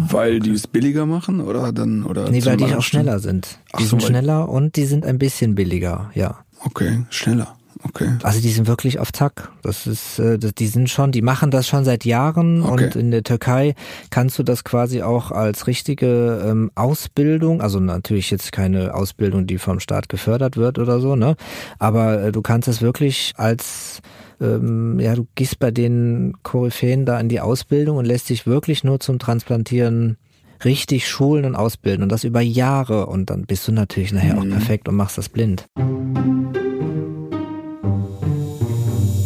[0.09, 3.59] Weil die es billiger machen oder dann oder Nee, weil die auch schneller sind.
[3.73, 6.45] Ach Die so, sind schneller und die sind ein bisschen billiger, ja.
[6.61, 7.57] Okay, schneller.
[7.85, 8.09] Okay.
[8.23, 9.51] Also die sind wirklich auf Zack.
[9.63, 12.85] Das ist, äh, das, die sind schon, die machen das schon seit Jahren Okay.
[12.85, 13.75] und in der Türkei
[14.11, 19.59] kannst du das quasi auch als richtige ähm, Ausbildung, also natürlich jetzt keine Ausbildung, die
[19.59, 21.37] vom Staat gefördert wird oder so, ne?
[21.79, 24.01] Aber äh, du kannst es wirklich als
[24.41, 28.85] ähm, ja, du gehst bei den Koryphäen da in die Ausbildung und lässt dich wirklich
[28.85, 30.17] nur zum Transplantieren
[30.65, 34.49] richtig schulen und ausbilden und das über Jahre und dann bist du natürlich nachher auch
[34.49, 35.67] perfekt und machst das blind.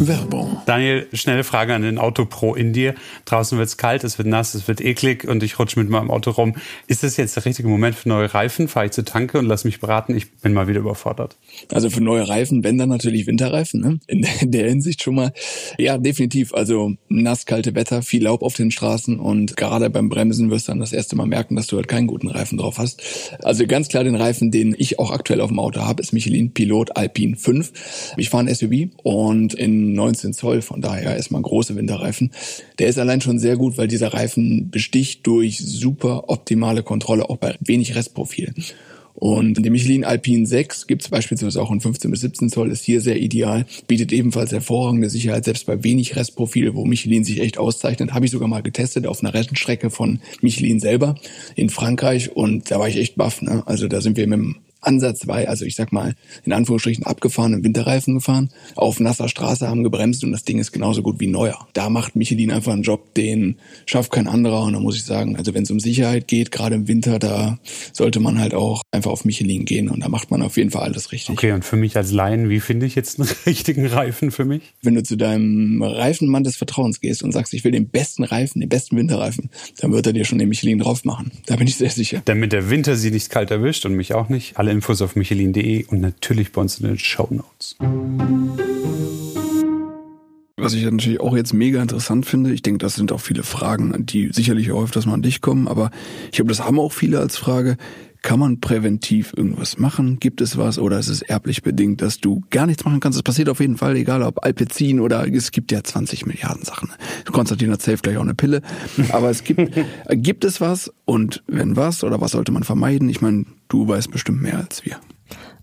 [0.07, 0.56] Werbung.
[0.66, 2.94] Daniel, schnelle Frage an den Autopro in dir.
[3.24, 6.33] Draußen wird's kalt, es wird nass, es wird eklig und ich rutsche mit meinem Auto
[6.33, 6.55] rum.
[6.88, 8.68] Ist das jetzt der richtige Moment für neue Reifen?
[8.68, 10.14] Fahre ich zur Tanke und lass mich beraten?
[10.16, 11.37] Ich bin mal wieder überfordert.
[11.72, 14.00] Also für neue Reifen, wenn dann natürlich Winterreifen, ne?
[14.07, 15.33] In der- in der Hinsicht schon mal.
[15.79, 16.52] Ja, definitiv.
[16.52, 20.72] Also nass, kalte Wetter, viel Laub auf den Straßen und gerade beim Bremsen wirst du
[20.72, 23.00] dann das erste Mal merken, dass du halt keinen guten Reifen drauf hast.
[23.42, 26.52] Also ganz klar den Reifen, den ich auch aktuell auf dem Auto habe, ist Michelin
[26.52, 28.14] Pilot Alpine 5.
[28.16, 32.31] Ich fahre ein SUV und in 19 Zoll, von daher erstmal große Winterreifen.
[32.79, 37.37] Der ist allein schon sehr gut, weil dieser Reifen besticht durch super optimale Kontrolle, auch
[37.37, 38.55] bei wenig Restprofil.
[39.16, 42.85] Und der Michelin Alpine 6 gibt es beispielsweise auch in 15 bis 17 Zoll, ist
[42.85, 47.57] hier sehr ideal, bietet ebenfalls hervorragende Sicherheit, selbst bei wenig Restprofil, wo Michelin sich echt
[47.57, 48.12] auszeichnet.
[48.12, 51.14] Habe ich sogar mal getestet auf einer Rennstrecke von Michelin selber
[51.55, 53.40] in Frankreich und da war ich echt baff.
[53.40, 53.62] Ne?
[53.64, 58.14] Also da sind wir mit dem ansatzweise, also ich sag mal, in Anführungsstrichen abgefahrenen Winterreifen
[58.14, 61.66] gefahren, auf nasser Straße haben gebremst und das Ding ist genauso gut wie neuer.
[61.72, 65.37] Da macht Michelin einfach einen Job, den schafft kein anderer und da muss ich sagen,
[65.37, 67.59] also wenn es um Sicherheit geht, gerade im Winter, da
[67.92, 70.83] sollte man halt auch einfach auf Michelin gehen und da macht man auf jeden Fall
[70.83, 71.31] alles richtig.
[71.37, 74.62] Okay, und für mich als Laien, wie finde ich jetzt einen richtigen Reifen für mich?
[74.83, 78.61] Wenn du zu deinem Reifenmann des Vertrauens gehst und sagst, ich will den besten Reifen,
[78.61, 81.33] den besten Winterreifen, dann wird er dir schon den Michelin drauf machen.
[81.46, 82.22] Da bin ich sehr sicher.
[82.25, 84.57] Damit der Winter sie nicht kalt erwischt und mich auch nicht.
[84.57, 87.76] Alle Infos auf michelin.de und natürlich bei uns in den Show Notes.
[90.58, 94.06] Was ich natürlich auch jetzt mega interessant finde, ich denke, das sind auch viele Fragen,
[94.06, 95.90] die sicherlich auch öfters mal an dich kommen, aber
[96.26, 97.76] ich glaube, das haben auch viele als Frage.
[98.26, 100.18] Kann man präventiv irgendwas machen?
[100.18, 103.16] Gibt es was oder ist es erblich bedingt, dass du gar nichts machen kannst?
[103.16, 106.90] Es passiert auf jeden Fall, egal ob Alpezin oder es gibt ja 20 Milliarden Sachen.
[107.30, 108.62] Konstantin hat safe gleich auch eine Pille.
[109.12, 109.78] Aber es gibt,
[110.10, 113.08] gibt es was und wenn was oder was sollte man vermeiden?
[113.08, 114.96] Ich meine, du weißt bestimmt mehr als wir.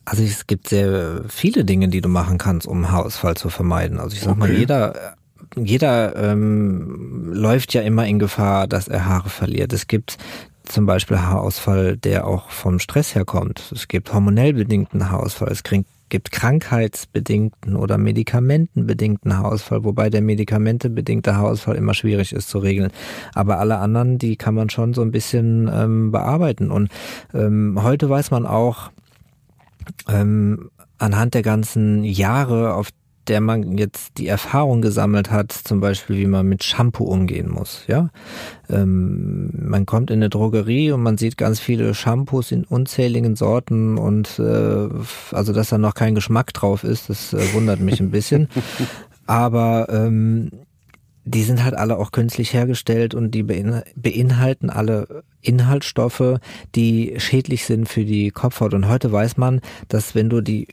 [0.06, 3.99] Also es gibt sehr viele Dinge, die du machen kannst, um Haarausfall zu vermeiden.
[3.99, 4.39] Also ich sag okay.
[4.39, 5.17] mal, jeder
[5.56, 9.73] jeder ähm, läuft ja immer in Gefahr, dass er Haare verliert.
[9.73, 10.17] Es gibt
[10.63, 13.71] zum Beispiel Haarausfall, der auch vom Stress herkommt.
[13.73, 21.76] Es gibt hormonell bedingten Haarausfall, es gibt krankheitsbedingten oder medikamentenbedingten Haarausfall, wobei der medikamentebedingte Haarausfall
[21.76, 22.91] immer schwierig ist zu regeln.
[23.34, 26.71] Aber alle anderen, die kann man schon so ein bisschen ähm, bearbeiten.
[26.71, 26.89] Und
[27.34, 28.91] ähm, heute weiß man auch,
[30.08, 32.89] ähm, anhand der ganzen Jahre, auf
[33.28, 37.84] der man jetzt die Erfahrung gesammelt hat, zum Beispiel wie man mit Shampoo umgehen muss.
[37.88, 38.10] Ja,
[38.70, 43.98] ähm, man kommt in eine Drogerie und man sieht ganz viele Shampoos in unzähligen Sorten
[43.98, 44.90] und äh,
[45.32, 48.50] also dass da noch kein Geschmack drauf ist, das äh, wundert mich ein bisschen.
[49.26, 50.52] Aber ähm,
[51.26, 56.40] die sind halt alle auch künstlich hergestellt und die beinhalten alle Inhaltsstoffe,
[56.76, 58.74] die schädlich sind für die Kopfhaut.
[58.74, 60.68] Und heute weiß man, dass wenn du die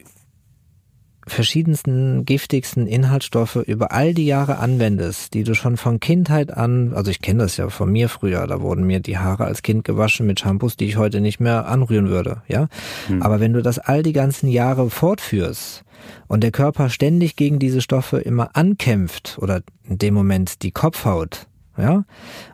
[1.32, 7.10] verschiedensten giftigsten Inhaltsstoffe über all die Jahre anwendest, die du schon von Kindheit an, also
[7.10, 10.26] ich kenne das ja von mir früher, da wurden mir die Haare als Kind gewaschen
[10.26, 12.68] mit Shampoos, die ich heute nicht mehr anrühren würde, ja.
[13.06, 13.22] Hm.
[13.22, 15.84] Aber wenn du das all die ganzen Jahre fortführst
[16.28, 21.46] und der Körper ständig gegen diese Stoffe immer ankämpft oder in dem Moment die Kopfhaut,
[21.76, 22.04] ja,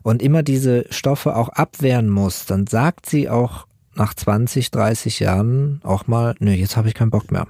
[0.03, 5.81] und immer diese Stoffe auch abwehren muss, dann sagt sie auch nach 20, 30 Jahren
[5.83, 7.47] auch mal, nö, jetzt habe ich keinen Bock mehr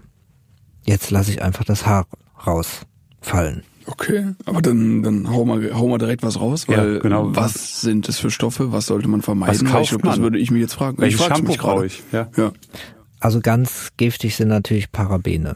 [0.87, 2.07] jetzt lasse ich einfach das Haar
[2.46, 3.62] rausfallen.
[3.88, 7.37] Okay, aber dann, dann hau mal, hau mal direkt was raus, weil ja, genau.
[7.37, 9.55] was sind das für Stoffe, was sollte man vermeiden?
[9.70, 10.99] Was ich glaub, das würde ich mich jetzt fragen.
[10.99, 12.03] Welches ich Shampoo brauche ich?
[12.11, 12.29] Ja.
[12.37, 12.51] ja.
[13.20, 15.55] Also ganz giftig sind natürlich Parabene.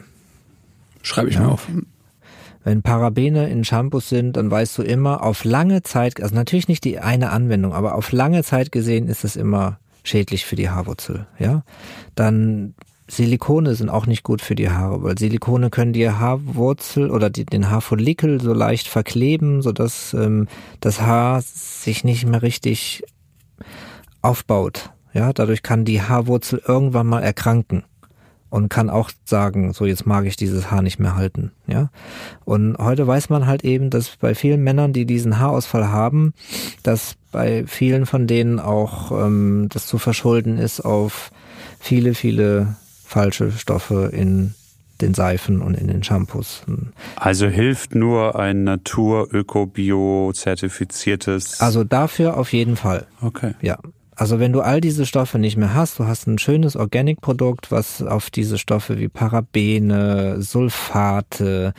[1.02, 1.42] Schreibe ich ja.
[1.42, 1.66] mir auf.
[2.62, 6.84] Wenn Parabene in Shampoos sind, dann weißt du immer, auf lange Zeit, also natürlich nicht
[6.84, 11.26] die eine Anwendung, aber auf lange Zeit gesehen ist es immer schädlich für die Haarwurzel,
[11.38, 11.64] ja.
[12.14, 12.74] Dann
[13.10, 17.44] Silikone sind auch nicht gut für die Haare, weil Silikone können die Haarwurzel oder die,
[17.44, 20.46] den Haarfollikel so leicht verkleben, sodass ähm,
[20.78, 23.02] das Haar sich nicht mehr richtig
[24.22, 24.90] aufbaut.
[25.12, 27.82] Ja, dadurch kann die Haarwurzel irgendwann mal erkranken
[28.48, 31.90] und kann auch sagen, so jetzt mag ich dieses Haar nicht mehr halten, ja.
[32.44, 36.32] Und heute weiß man halt eben, dass bei vielen Männern, die diesen Haarausfall haben,
[36.84, 41.32] dass bei vielen von denen auch ähm, das zu verschulden ist auf
[41.80, 42.76] viele, viele
[43.10, 44.54] falsche Stoffe in
[45.00, 46.62] den Seifen und in den Shampoos.
[47.16, 51.60] Also hilft nur ein Natur-Öko-Bio-zertifiziertes.
[51.60, 53.06] Also dafür auf jeden Fall.
[53.20, 53.54] Okay.
[53.62, 53.78] Ja.
[54.14, 58.02] Also wenn du all diese Stoffe nicht mehr hast, du hast ein schönes Organic-Produkt, was
[58.02, 61.72] auf diese Stoffe wie Parabene, Sulfate,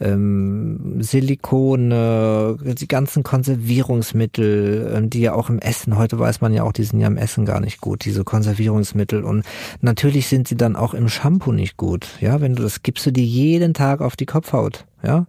[0.00, 6.64] ähm, Silikone, die ganzen Konservierungsmittel, ähm, die ja auch im Essen, heute weiß man ja
[6.64, 9.24] auch, die sind ja im Essen gar nicht gut, diese Konservierungsmittel.
[9.24, 9.44] Und
[9.80, 12.08] natürlich sind sie dann auch im Shampoo nicht gut.
[12.20, 14.84] Ja, wenn du das gibst du dir jeden Tag auf die Kopfhaut.
[15.04, 15.26] Ja,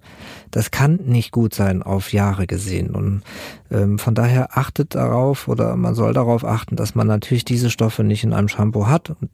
[0.51, 2.95] das kann nicht gut sein auf Jahre gesehen.
[2.95, 3.23] Und
[3.69, 8.05] ähm, von daher achtet darauf oder man soll darauf achten, dass man natürlich diese Stoffe
[8.05, 9.09] nicht in einem Shampoo hat.
[9.09, 9.29] Und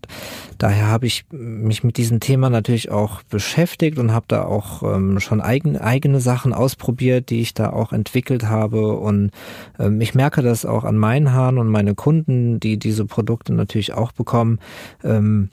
[0.57, 5.19] daher habe ich mich mit diesem Thema natürlich auch beschäftigt und habe da auch ähm,
[5.21, 8.97] schon eigen, eigene Sachen ausprobiert, die ich da auch entwickelt habe.
[8.97, 9.31] Und
[9.79, 13.93] ähm, ich merke das auch an meinen Haaren und meine Kunden, die diese Produkte natürlich
[13.93, 14.59] auch bekommen.
[15.03, 15.49] Ähm,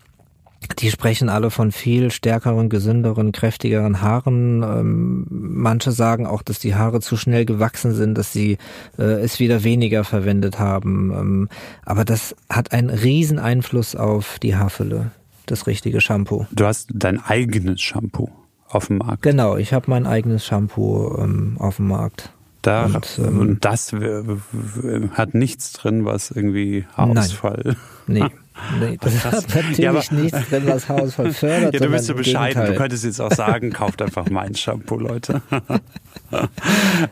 [0.80, 4.62] die sprechen alle von viel stärkeren, gesünderen, kräftigeren Haaren.
[4.62, 8.58] Ähm, manche sagen auch, dass die Haare zu schnell gewachsen sind, dass sie
[8.98, 11.12] äh, es wieder weniger verwendet haben.
[11.12, 11.48] Ähm,
[11.84, 15.10] aber das hat einen riesen Einfluss auf die Haarfülle,
[15.46, 16.46] das richtige Shampoo.
[16.52, 18.28] Du hast dein eigenes Shampoo
[18.70, 19.22] auf dem Markt.
[19.22, 22.30] Genau, ich habe mein eigenes Shampoo ähm, auf dem Markt.
[22.62, 23.92] Da, und, ähm, und das
[25.12, 27.76] hat nichts drin, was irgendwie Haarausfall.
[28.06, 28.22] Nein.
[28.24, 28.24] Nee.
[28.80, 29.34] Nee, das Krass.
[29.46, 31.74] hat natürlich Ja, aber- nichts drin, was Haarausfall fördert.
[31.74, 32.54] Ja, du bist so bescheiden.
[32.54, 32.76] Du Gegenteil.
[32.76, 35.42] könntest jetzt auch sagen, kauft einfach mein Shampoo, Leute.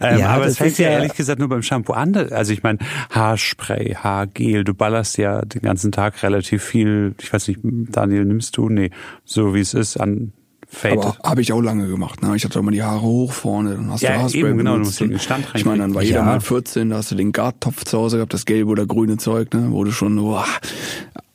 [0.01, 2.17] ähm, Ja, aber es fängt ja ja- ehrlich gesagt nur beim Shampoo an.
[2.17, 7.15] Also ich meine, Haarspray, Haargel, du ballerst ja den ganzen Tag relativ viel.
[7.21, 8.69] Ich weiß nicht, Daniel, nimmst du?
[8.69, 8.91] Nee,
[9.25, 10.33] so wie es ist an
[10.69, 10.93] Fade.
[11.01, 12.23] Aber habe ich auch lange gemacht.
[12.23, 12.35] Ne?
[12.37, 14.79] Ich hatte immer die Haare hoch vorne, dann hast Ja, du Haarspray eben, genau, du
[14.81, 16.25] benutzt musst den Stand Ich meine, dann war jeder Ja.
[16.25, 19.53] mal 14, da hast du den Garttopf zu Hause gehabt, das gelbe oder grüne Zeug,
[19.55, 19.71] ne?
[19.85, 20.45] du schon, boah,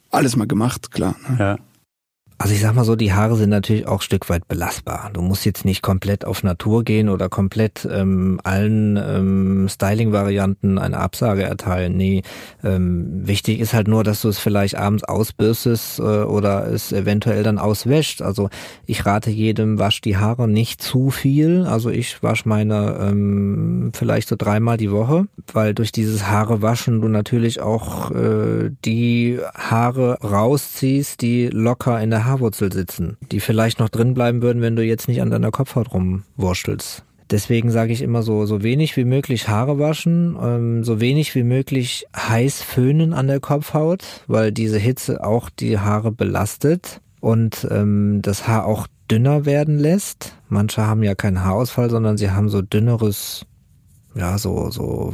[0.10, 1.16] alles mal gemacht, klar.
[1.30, 1.36] Ne?
[1.40, 1.58] ja.
[2.42, 5.12] Also ich sag mal so, die Haare sind natürlich auch ein Stück weit belastbar.
[5.14, 10.98] Du musst jetzt nicht komplett auf Natur gehen oder komplett ähm, allen ähm, Styling-Varianten eine
[10.98, 11.96] Absage erteilen.
[11.96, 12.24] Nee,
[12.64, 17.44] ähm, wichtig ist halt nur, dass du es vielleicht abends ausbürstest äh, oder es eventuell
[17.44, 18.24] dann auswäscht.
[18.24, 18.50] Also
[18.88, 21.68] ich rate jedem, wasch die Haare nicht zu viel.
[21.68, 27.02] Also ich wasche meine ähm, vielleicht so dreimal die Woche, weil durch dieses Haare waschen
[27.02, 33.80] du natürlich auch äh, die Haare rausziehst, die locker in der Haarwurzel sitzen, die vielleicht
[33.80, 37.04] noch drin bleiben würden, wenn du jetzt nicht an deiner Kopfhaut rumwurstelst.
[37.30, 41.44] Deswegen sage ich immer so, so wenig wie möglich Haare waschen, ähm, so wenig wie
[41.44, 48.20] möglich heiß föhnen an der Kopfhaut, weil diese Hitze auch die Haare belastet und ähm,
[48.22, 50.36] das Haar auch dünner werden lässt.
[50.50, 53.46] Manche haben ja keinen Haarausfall, sondern sie haben so dünneres,
[54.14, 55.14] ja, so, so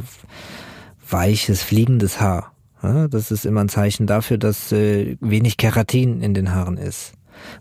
[1.08, 2.52] weiches, fliegendes Haar.
[2.82, 7.12] Ja, das ist immer ein Zeichen dafür, dass äh, wenig Keratin in den Haaren ist.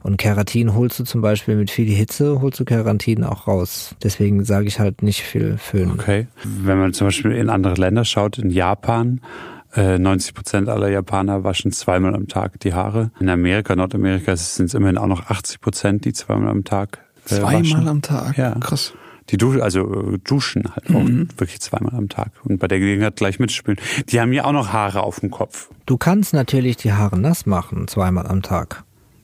[0.01, 3.95] Und Keratin holst du zum Beispiel mit viel Hitze, holst du Keratin auch raus.
[4.03, 5.91] Deswegen sage ich halt nicht viel föhnen.
[5.91, 6.27] Okay.
[6.43, 9.21] Wenn man zum Beispiel in andere Länder schaut, in Japan,
[9.75, 13.11] äh, 90 Prozent aller Japaner waschen zweimal am Tag die Haare.
[13.19, 17.35] In Amerika, Nordamerika sind es immerhin auch noch 80 Prozent, die zweimal am Tag äh,
[17.35, 17.87] Zweimal waschen.
[17.87, 18.55] am Tag, Ja.
[18.59, 18.93] krass.
[19.29, 21.27] Die duschen, also äh, duschen halt auch Mhm.
[21.37, 23.79] wirklich zweimal am Tag und bei der Gelegenheit gleich mitspülen.
[24.09, 25.69] Die haben ja auch noch Haare auf dem Kopf.
[25.85, 28.83] Du kannst natürlich die Haare nass machen, zweimal am Tag.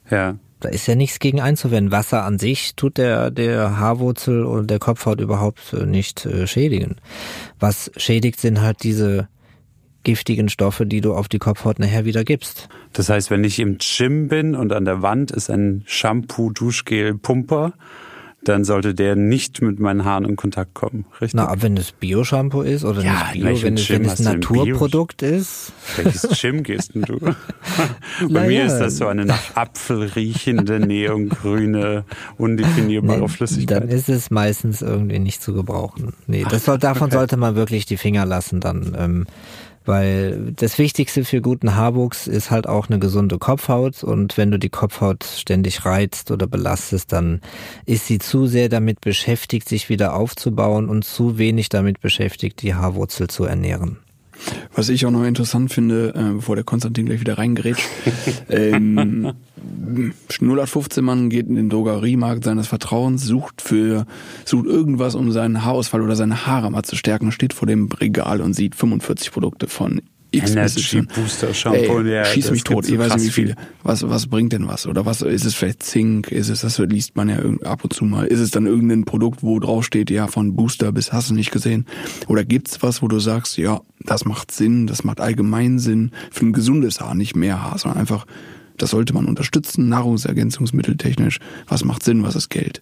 [0.10, 0.36] Ja.
[0.60, 1.92] Da ist ja nichts gegen einzuwenden.
[1.92, 6.96] Wasser an sich tut der, der Haarwurzel und der Kopfhaut überhaupt äh, nicht äh, schädigen.
[7.60, 9.28] Was schädigt, sind halt diese
[10.04, 12.68] giftigen Stoffe, die du auf die Kopfhaut nachher wieder gibst.
[12.92, 17.18] Das heißt, wenn ich im Gym bin und an der Wand ist ein Shampoo, Duschgel,
[17.18, 17.74] Pumper,
[18.46, 21.06] dann sollte der nicht mit meinen Haaren in Kontakt kommen.
[21.22, 21.36] Richtig?
[21.36, 24.20] Na, aber wenn es Bio-Shampoo ist oder Ja, nicht Bio, welchem wenn es, wenn es?
[24.20, 27.20] Naturprodukt ist, Welches Gym gehst denn du?
[27.20, 27.36] Bei
[28.30, 28.66] Na mir ja.
[28.66, 32.06] ist das so eine nach Apfel riechende, neongrüne,
[32.38, 33.84] undefinierbare Nee, Flüssigkeit.
[33.84, 36.14] Dann ist es meistens irgendwie nicht zu gebrauchen.
[36.28, 37.18] Nee, das soll, davon okay.
[37.18, 38.96] sollte man wirklich die Finger lassen dann.
[38.98, 39.26] Ähm,
[39.86, 44.60] weil das Wichtigste für guten Haarwuchs ist halt auch eine gesunde Kopfhaut und wenn du
[44.60, 47.42] die Kopfhaut ständig reizt oder belastest, dann
[47.86, 52.76] ist sie zu sehr damit beschäftigt, sich wieder aufzubauen und zu wenig damit beschäftigt, die
[52.76, 54.03] Haarwurzel zu ernähren.
[54.76, 57.88] Was ich auch noch interessant finde, äh, bevor der Konstantin gleich wieder reingerätscht,
[58.50, 59.34] ähm,
[60.30, 64.06] 0815 Mann geht in den Drogeriemarkt seines Vertrauens, sucht für,
[64.46, 68.42] sucht irgendwas, um seinen Haarausfall oder seine Haare mal zu stärken, steht vor dem Regal
[68.42, 70.02] und sieht 45 Produkte von
[70.34, 71.02] X Energy.
[71.02, 73.56] Booster Shampoo, Ey, ja, schieß mich tot, ich weiß nicht wie viel.
[73.84, 74.88] Was, was bringt denn was?
[74.88, 76.32] Oder was ist es vielleicht Zink?
[76.32, 77.38] Ist es, das liest man ja
[77.70, 78.26] ab und zu mal.
[78.26, 81.52] Ist es dann irgendein Produkt, wo drauf steht, ja, von Booster bis hast du nicht
[81.52, 81.86] gesehen?
[82.28, 86.46] Oder gibt's was, wo du sagst, ja, das macht Sinn, das macht allgemein Sinn für
[86.46, 88.26] ein gesundes Haar, nicht mehr Haar, sondern einfach,
[88.78, 91.40] das sollte man unterstützen, Nahrungsergänzungsmittel technisch.
[91.68, 92.82] Was macht Sinn, was ist Geld?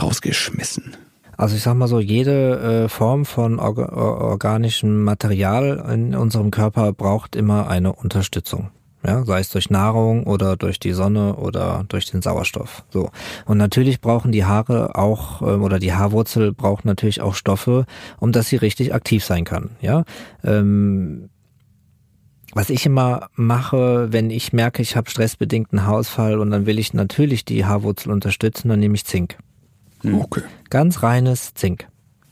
[0.00, 0.96] Rausgeschmissen.
[1.40, 6.50] Also ich sag mal so, jede äh, Form von orga or- organischem Material in unserem
[6.50, 8.68] Körper braucht immer eine Unterstützung.
[9.06, 12.84] Ja, sei es durch Nahrung oder durch die Sonne oder durch den Sauerstoff.
[12.90, 13.08] So.
[13.46, 17.86] Und natürlich brauchen die Haare auch, ähm, oder die Haarwurzel braucht natürlich auch Stoffe,
[18.18, 19.70] um dass sie richtig aktiv sein kann.
[19.80, 20.04] Ja.
[20.44, 21.30] Ähm,
[22.52, 26.92] was ich immer mache, wenn ich merke, ich habe stressbedingten Haarausfall und dann will ich
[26.92, 29.38] natürlich die Haarwurzel unterstützen, dann nehme ich Zink.
[30.04, 31.86] Okay, Ganz reines Zink.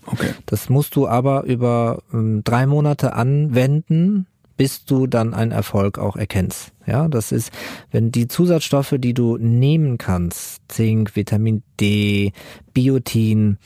[0.06, 0.30] okay.
[0.46, 4.26] Das musst du aber über ähm, drei Monate anwenden,
[4.56, 6.72] bis du dann einen Erfolg auch erkennst.
[6.86, 7.52] Ja, das ist,
[7.90, 12.32] wenn die Zusatzstoffe, die du nehmen kannst, Zink, Vitamin D,
[12.74, 13.58] Biotin,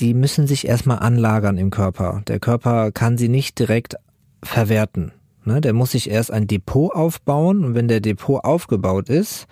[0.00, 2.22] die müssen sich erstmal anlagern im Körper.
[2.28, 3.96] Der Körper kann sie nicht direkt
[4.42, 5.12] verwerten.
[5.44, 5.60] Ne?
[5.60, 9.46] Der muss sich erst ein Depot aufbauen und wenn der Depot aufgebaut ist,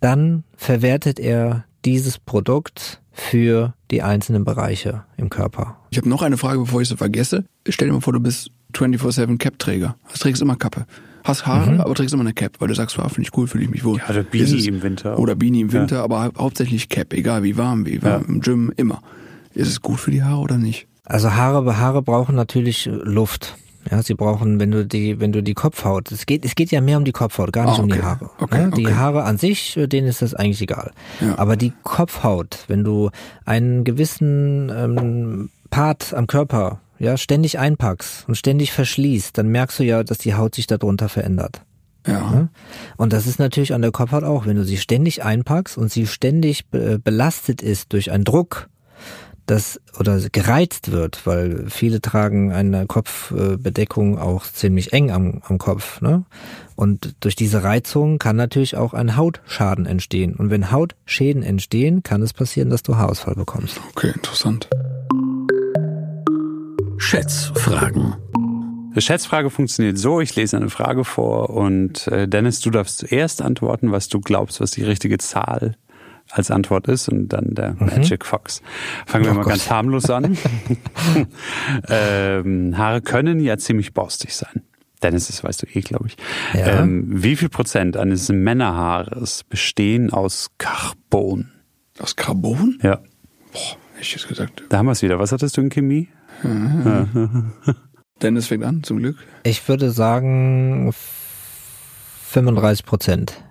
[0.00, 5.76] dann verwertet er dieses Produkt für die einzelnen Bereiche im Körper.
[5.90, 7.44] Ich habe noch eine Frage, bevor ich sie vergesse.
[7.68, 9.96] Stell dir mal vor, du bist 24-7 Cap-Träger.
[10.12, 10.86] Du trägst immer Kappe.
[11.22, 13.64] Hast Haare, aber trägst immer eine Cap, weil du sagst, ah, finde ich cool, fühle
[13.64, 13.98] ich mich wohl.
[13.98, 15.18] Ja, oder Beanie im Winter.
[15.18, 18.72] Oder Beanie im Winter, aber hau- hauptsächlich Cap, egal wie warm, wie warm, im Gym,
[18.76, 19.00] immer.
[19.54, 20.86] Ist es gut für die Haare oder nicht?
[21.04, 23.56] Also Haare, Haare brauchen natürlich Luft.
[23.90, 26.80] Ja, sie brauchen, wenn du die, wenn du die Kopfhaut, es geht, es geht ja
[26.80, 28.02] mehr um die Kopfhaut, gar nicht Ah, um die okay.
[28.02, 28.30] Haare.
[28.38, 28.94] Okay, ja, die okay.
[28.94, 30.92] Haare an sich, äh, denen ist das eigentlich egal.
[31.20, 31.38] Ja.
[31.38, 33.10] Aber die Kopfhaut, wenn du
[33.44, 39.84] einen gewissen ähm, Part am Körper ja ständig einpackst und ständig verschließt, dann merkst du
[39.84, 41.62] ja, dass die Haut sich darunter verändert.
[42.06, 42.48] Ja.
[42.96, 46.06] Und das ist natürlich an der Kopfhaut auch, wenn du sie ständig einpackst und sie
[46.06, 48.68] ständig be belastet ist durch einen Druck,
[49.46, 56.00] das oder gereizt wird, weil viele tragen eine Kopfbedeckung auch ziemlich eng am, am Kopf.
[56.00, 56.24] Ne?
[56.76, 60.34] Und durch diese Reizung kann natürlich auch ein Hautschaden entstehen.
[60.34, 63.80] Und wenn Hautschäden entstehen, kann es passieren, dass du Haarausfall bekommst.
[63.94, 64.68] Okay, interessant.
[66.96, 68.14] Schätzfragen.
[68.96, 73.42] Die Schätzfrage funktioniert so, ich lese eine Frage vor und äh, Dennis, du darfst zuerst
[73.42, 75.76] antworten, was du glaubst, was die richtige Zahl
[76.34, 78.60] als Antwort ist und dann der Magic Fox.
[79.06, 79.50] Fangen wir Oh mal Gott.
[79.52, 80.36] ganz harmlos an.
[81.88, 84.62] ähm, Haare können ja ziemlich borstig sein.
[85.02, 86.16] Dennis, das weißt du eh, glaube ich.
[86.54, 86.80] Ja.
[86.80, 91.50] Ähm, wie viel Prozent eines Männerhaares bestehen aus Carbon?
[91.98, 92.78] Aus Carbon?
[92.82, 92.96] Ja,
[93.52, 94.64] Boah, hätte ich jetzt gesagt.
[94.70, 95.18] da haben wir es wieder.
[95.18, 96.08] Was hattest du in Chemie?
[98.22, 99.16] Dennis fängt an, zum Glück.
[99.44, 100.92] Ich würde sagen
[102.30, 103.44] 35 Prozent.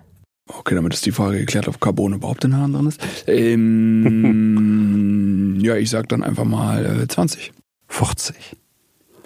[0.46, 3.00] Okay, damit ist die Frage geklärt, ob Carbon überhaupt in Haaren drin ist.
[3.26, 4.78] Ähm,
[5.62, 7.52] ja, ich sag dann einfach mal äh, 20.
[7.88, 8.36] 50.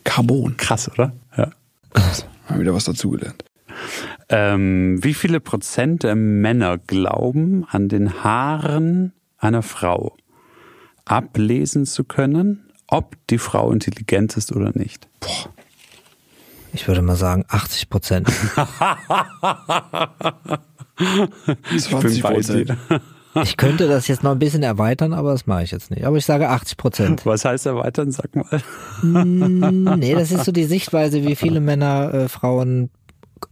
[0.05, 0.57] Carbon.
[0.57, 1.13] Krass, oder?
[1.37, 1.51] Ja.
[2.47, 3.45] Haben wieder was dazugelernt.
[4.29, 10.17] Ähm, wie viele Prozent der Männer glauben, an den Haaren einer Frau
[11.05, 15.09] ablesen zu können, ob die Frau intelligent ist oder nicht?
[16.73, 18.29] Ich würde mal sagen 80 Prozent.
[21.79, 22.69] 20 bei Prozent.
[22.71, 23.01] dir.
[23.43, 26.05] Ich könnte das jetzt noch ein bisschen erweitern, aber das mache ich jetzt nicht.
[26.05, 27.27] Aber ich sage 80 Prozent.
[27.27, 28.11] Was heißt erweitern?
[28.11, 28.61] Sag mal.
[29.03, 32.91] Nee, das ist so die Sichtweise, wie viele Männer äh, Frauen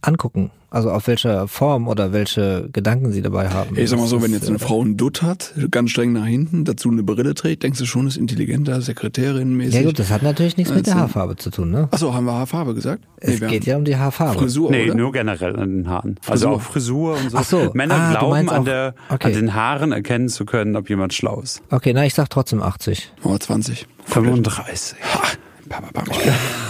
[0.01, 0.51] angucken.
[0.69, 3.77] Also auf welche Form oder welche Gedanken sie dabei haben.
[3.77, 6.25] Ich sag mal so, wenn jetzt eine äh, Frau einen Dutt hat, ganz streng nach
[6.25, 9.75] hinten, dazu eine Brille trägt, denkst du schon, ist intelligenter, Sekretärin mäßig.
[9.75, 11.87] Ja gut, das hat natürlich nichts mit der Also- Haarfarbe zu tun, ne?
[11.91, 13.03] Achso, haben wir Haarfarbe gesagt?
[13.17, 14.39] Es wir geht ja um die Haarfarbe.
[14.39, 14.95] Frisur, Nee, oder?
[14.95, 16.19] nur generell an den Haaren.
[16.27, 16.51] Also Frisur.
[16.57, 17.37] auch Frisur und so.
[17.37, 17.71] Ach so.
[17.73, 19.27] Männer Ah, glauben an, der, okay.
[19.27, 21.61] an den Haaren erkennen zu können, ob jemand schlau ist.
[21.71, 23.11] Okay, na, ich sag trotzdem 80.
[23.23, 23.87] Oh, 20.
[24.05, 24.97] 35.
[24.99, 25.21] Bam,
[25.69, 26.05] bam, bam.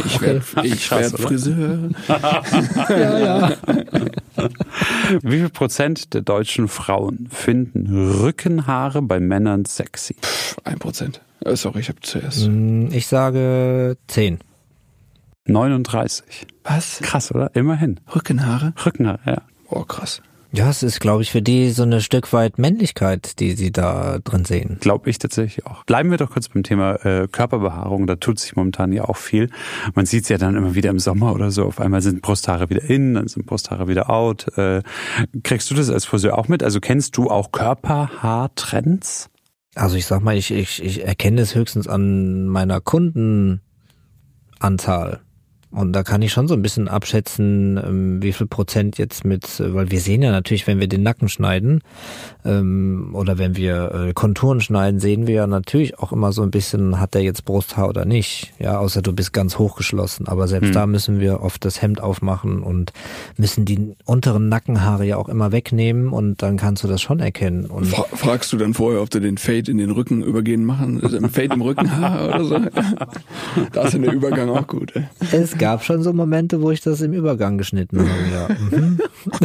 [0.06, 1.22] Ich werde ich Krass, werd?
[1.22, 1.90] Friseur.
[2.90, 3.52] Ja, ja.
[5.24, 7.88] Wie viel Prozent der deutschen Frauen finden
[8.22, 10.16] Rückenhaare bei Männern sexy?
[10.64, 11.22] Ein Prozent.
[11.44, 12.46] Äh, sorry, ich habe zuerst.
[12.46, 14.40] Hm, Ich sage 10.
[15.46, 16.48] 39.
[16.64, 17.00] Was?
[17.02, 17.56] Krass, oder?
[17.56, 18.00] Immerhin.
[18.14, 18.74] Rückenhaare?
[18.86, 19.42] Rückenhaare, ja.
[19.70, 20.22] Oh, krass.
[20.54, 24.20] Ja, es ist, glaube ich, für die so eine Stück weit Männlichkeit, die sie da
[24.24, 24.78] drin sehen.
[24.80, 25.84] Glaube ich tatsächlich auch.
[25.84, 28.08] Bleiben wir doch kurz beim Thema äh, Körperbehaarung.
[28.08, 29.50] Da tut sich momentan ja auch viel.
[29.94, 31.66] Man sieht es ja dann immer wieder im Sommer oder so.
[31.66, 34.58] Auf einmal sind Brusthaare wieder in, dann sind Brusthaare wieder out.
[34.58, 34.84] Äh,
[35.44, 36.64] kriegst du das als Friseur auch mit?
[36.64, 39.30] Also kennst du auch Körperhaartrends?
[39.76, 45.20] Also ich sag mal, ich, ich, ich erkenne es höchstens an meiner Kundenanzahl.
[45.78, 49.60] Und da kann ich schon so ein bisschen abschätzen, ähm, wie viel Prozent jetzt mit,
[49.60, 51.82] äh, weil wir sehen ja natürlich, wenn wir den Nacken schneiden
[52.44, 56.50] ähm, oder wenn wir äh, Konturen schneiden, sehen wir ja natürlich auch immer so ein
[56.50, 58.54] bisschen, hat der jetzt Brusthaar oder nicht.
[58.58, 60.28] Ja, außer du bist ganz hochgeschlossen.
[60.28, 60.74] Aber selbst Hm.
[60.74, 62.92] da müssen wir oft das Hemd aufmachen und
[63.38, 67.68] müssen die unteren Nackenhaare ja auch immer wegnehmen und dann kannst du das schon erkennen.
[67.68, 71.04] Und Fra fragst du dann vorher, ob du den Fade in den Rücken übergehen machen?
[71.04, 72.60] Also Fade im Rückenhaar oder so?
[73.74, 74.96] Da ist ja der Übergang auch gut.
[74.96, 75.04] Ey.
[75.32, 78.48] Es gab schon so Momente, wo ich das im Übergang geschnitten habe, ja.
[78.78, 79.00] Mhm.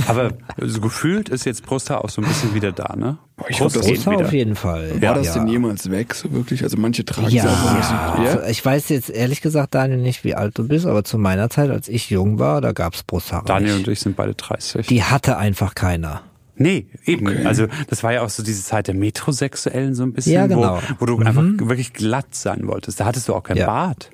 [0.07, 3.18] Aber so gefühlt ist jetzt Brusthaar auch so ein bisschen wieder da, ne?
[3.37, 4.27] Boah, ich das Brusthaar wieder.
[4.27, 5.01] auf jeden Fall.
[5.03, 5.35] War das ja.
[5.35, 6.62] denn jemals weg, so wirklich?
[6.62, 7.45] Also manche tragen es Ja.
[7.51, 8.29] auch nicht.
[8.29, 8.47] Ja?
[8.49, 11.70] Ich weiß jetzt ehrlich gesagt, Daniel, nicht, wie alt du bist, aber zu meiner Zeit,
[11.70, 13.89] als ich jung war, da gab's Brusthaare Daniel nicht.
[13.89, 14.87] und ich sind beide 30.
[14.87, 16.23] Die hatte einfach keiner.
[16.55, 17.27] Nee, eben.
[17.27, 17.45] Okay.
[17.47, 20.81] Also das war ja auch so diese Zeit der Metrosexuellen so ein bisschen, Ja, genau.
[20.99, 23.01] wo, wo du einfach wirklich glatt sein wolltest.
[23.01, 23.66] Da hattest du auch kein Ja.
[23.66, 24.11] Bart.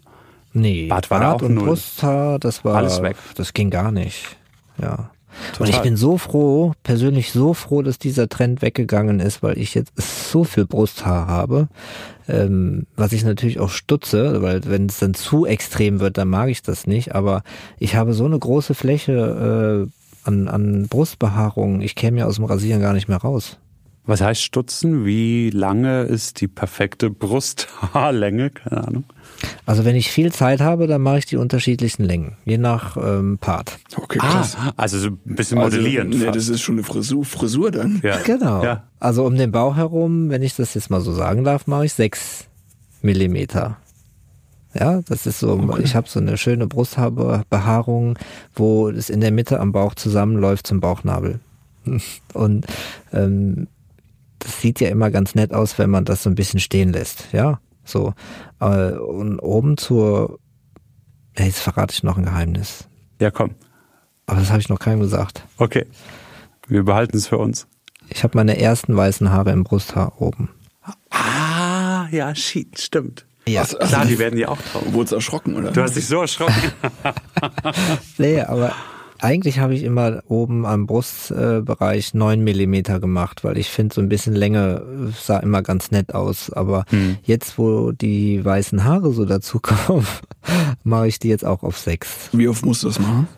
[0.59, 1.69] Nee, Bart war auch und null.
[1.69, 3.17] Brusthaar, das war Alles weg.
[3.37, 4.37] Das ging gar nicht.
[4.81, 5.11] Ja.
[5.59, 5.75] Und Total.
[5.75, 9.93] ich bin so froh, persönlich so froh, dass dieser Trend weggegangen ist, weil ich jetzt
[9.97, 11.69] so viel Brusthaar habe,
[12.29, 16.49] ähm, was ich natürlich auch stutze, weil wenn es dann zu extrem wird, dann mag
[16.49, 17.15] ich das nicht.
[17.15, 17.43] Aber
[17.79, 22.45] ich habe so eine große Fläche äh, an, an Brustbehaarung, ich käme ja aus dem
[22.45, 23.59] Rasieren gar nicht mehr raus.
[24.05, 25.05] Was heißt Stutzen?
[25.05, 28.51] Wie lange ist die perfekte Brusthaarlänge?
[28.51, 29.05] Keine Ahnung.
[29.67, 33.39] Also wenn ich viel Zeit habe, dann mache ich die unterschiedlichsten Längen, je nach ähm,
[33.39, 33.79] Part.
[33.97, 34.57] Okay, krass.
[34.59, 36.09] Ah, also so ein bisschen modellieren.
[36.09, 38.01] Also, nee, das ist schon eine Frisur, Frisur dann.
[38.03, 38.19] ja.
[38.25, 38.65] Genau.
[38.65, 38.85] Ja.
[39.01, 41.93] Also um den Bauch herum, wenn ich das jetzt mal so sagen darf, mache ich
[41.93, 42.47] sechs
[43.03, 43.77] Millimeter.
[44.75, 45.83] Ja, das ist so, okay.
[45.83, 48.19] ich habe so eine schöne Brustbehaarung,
[48.55, 51.41] wo es in der Mitte am Bauch zusammenläuft zum Bauchnabel.
[52.35, 52.67] Und
[53.13, 53.69] ähm,
[54.39, 57.29] das sieht ja immer ganz nett aus, wenn man das so ein bisschen stehen lässt,
[57.33, 57.61] ja.
[57.89, 58.15] So.
[58.59, 60.39] Und oben zur
[61.39, 62.89] Hey, jetzt verrate ich noch ein Geheimnis.
[63.21, 63.55] Ja, komm.
[64.27, 65.45] Aber das habe ich noch keinem gesagt.
[65.57, 65.87] Okay.
[66.67, 67.69] Wir behalten es für uns.
[68.09, 70.51] Ich habe meine ersten weißen Haare im Brusthaar oben.
[71.11, 73.25] Ah, ja, shit, stimmt.
[73.47, 74.93] Ja, also, klar, die werden ja auch trauen.
[74.93, 75.71] Wurdest erschrocken, oder?
[75.71, 76.73] Du hast dich so erschrocken.
[78.19, 78.75] nee, aber
[79.21, 84.09] eigentlich habe ich immer oben am Brustbereich neun Millimeter gemacht, weil ich finde, so ein
[84.09, 86.51] bisschen Länge sah immer ganz nett aus.
[86.53, 87.17] Aber hm.
[87.23, 90.07] jetzt, wo die weißen Haare so dazukommen,
[90.85, 92.29] mache ich die jetzt auch auf sechs.
[92.33, 93.29] Wie oft musst du das machen?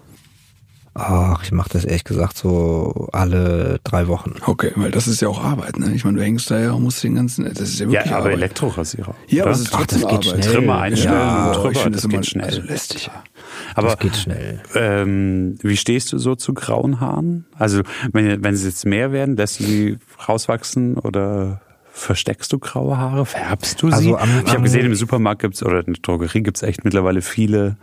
[0.95, 4.35] Ach, ich mache das ehrlich gesagt so alle drei Wochen.
[4.45, 5.93] Okay, weil das ist ja auch Arbeit, ne?
[5.95, 8.17] Ich meine, du hängst da ja und musst den ganzen, das ist ja wirklich Ja,
[8.17, 8.33] aber Arbeit.
[8.35, 9.15] Elektrorasierer.
[9.29, 10.45] Ja, aber es ist trotzdem Ach, das geht Arbeit.
[10.45, 10.55] schnell.
[10.57, 12.45] Trimmer einstellen, Ja, drüber, ich finde das das immer geht schnell.
[12.45, 13.11] Also lästig.
[13.77, 14.61] Aber Das geht schnell.
[14.75, 17.47] Ähm, wie stehst du so zu grauen Haaren?
[17.57, 17.83] Also
[18.13, 21.61] wenn, wenn sie jetzt mehr werden, lässt du die rauswachsen oder
[21.93, 23.27] versteckst du graue Haare?
[23.27, 23.95] Färbst du sie?
[23.95, 27.23] Also am- ich habe gesehen, im Supermarkt gibt's oder in der Drogerie gibt's echt mittlerweile
[27.23, 27.77] viele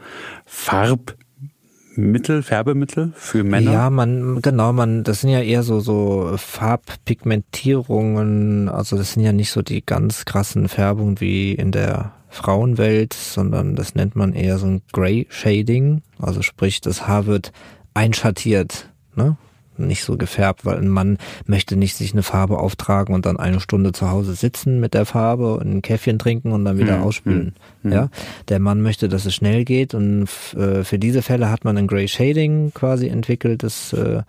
[1.98, 3.72] Farbmittel, Färbemittel für Männer.
[3.72, 9.32] Ja, man, genau, man, das sind ja eher so, so Farbpigmentierungen, also das sind ja
[9.32, 14.60] nicht so die ganz krassen Färbungen wie in der Frauenwelt, sondern das nennt man eher
[14.60, 17.52] so ein Gray Shading, also sprich, das Haar wird
[17.96, 19.36] einschattiert, ne?
[19.78, 23.60] Nicht so gefärbt, weil ein Mann möchte nicht sich eine Farbe auftragen und dann eine
[23.60, 27.04] Stunde zu Hause sitzen mit der Farbe und ein Käffchen trinken und dann wieder Hm,
[27.04, 27.56] ausspülen.
[27.84, 28.10] Ja,
[28.50, 31.88] der Mann möchte, dass es schnell geht und äh, für diese Fälle hat man ein
[31.88, 34.24] Gray Shading quasi entwickelt, das äh,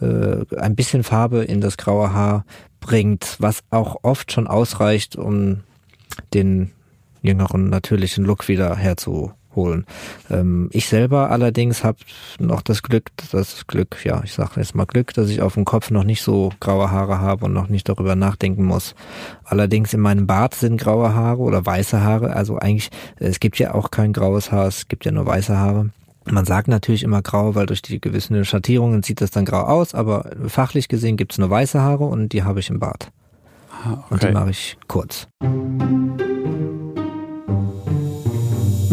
[0.00, 2.44] äh, ein bisschen Farbe in das graue Haar
[2.80, 5.60] bringt, was auch oft schon ausreicht, um
[6.34, 6.70] den
[7.22, 8.76] jüngeren natürlichen Look wieder
[9.54, 9.86] herzuholen.
[10.30, 11.98] Ähm, ich selber allerdings habe
[12.38, 15.64] noch das Glück, das Glück, ja, ich sage jetzt mal Glück, dass ich auf dem
[15.64, 18.94] Kopf noch nicht so graue Haare habe und noch nicht darüber nachdenken muss.
[19.44, 23.74] Allerdings in meinem Bart sind graue Haare oder weiße Haare, also eigentlich, es gibt ja
[23.74, 25.90] auch kein graues Haar, es gibt ja nur weiße Haare.
[26.26, 29.94] Man sagt natürlich immer grau, weil durch die gewissen Schattierungen sieht das dann grau aus,
[29.94, 33.10] aber fachlich gesehen gibt's nur weiße Haare und die habe ich im Bart.
[34.08, 34.32] Und die okay.
[34.32, 35.28] mache ich kurz.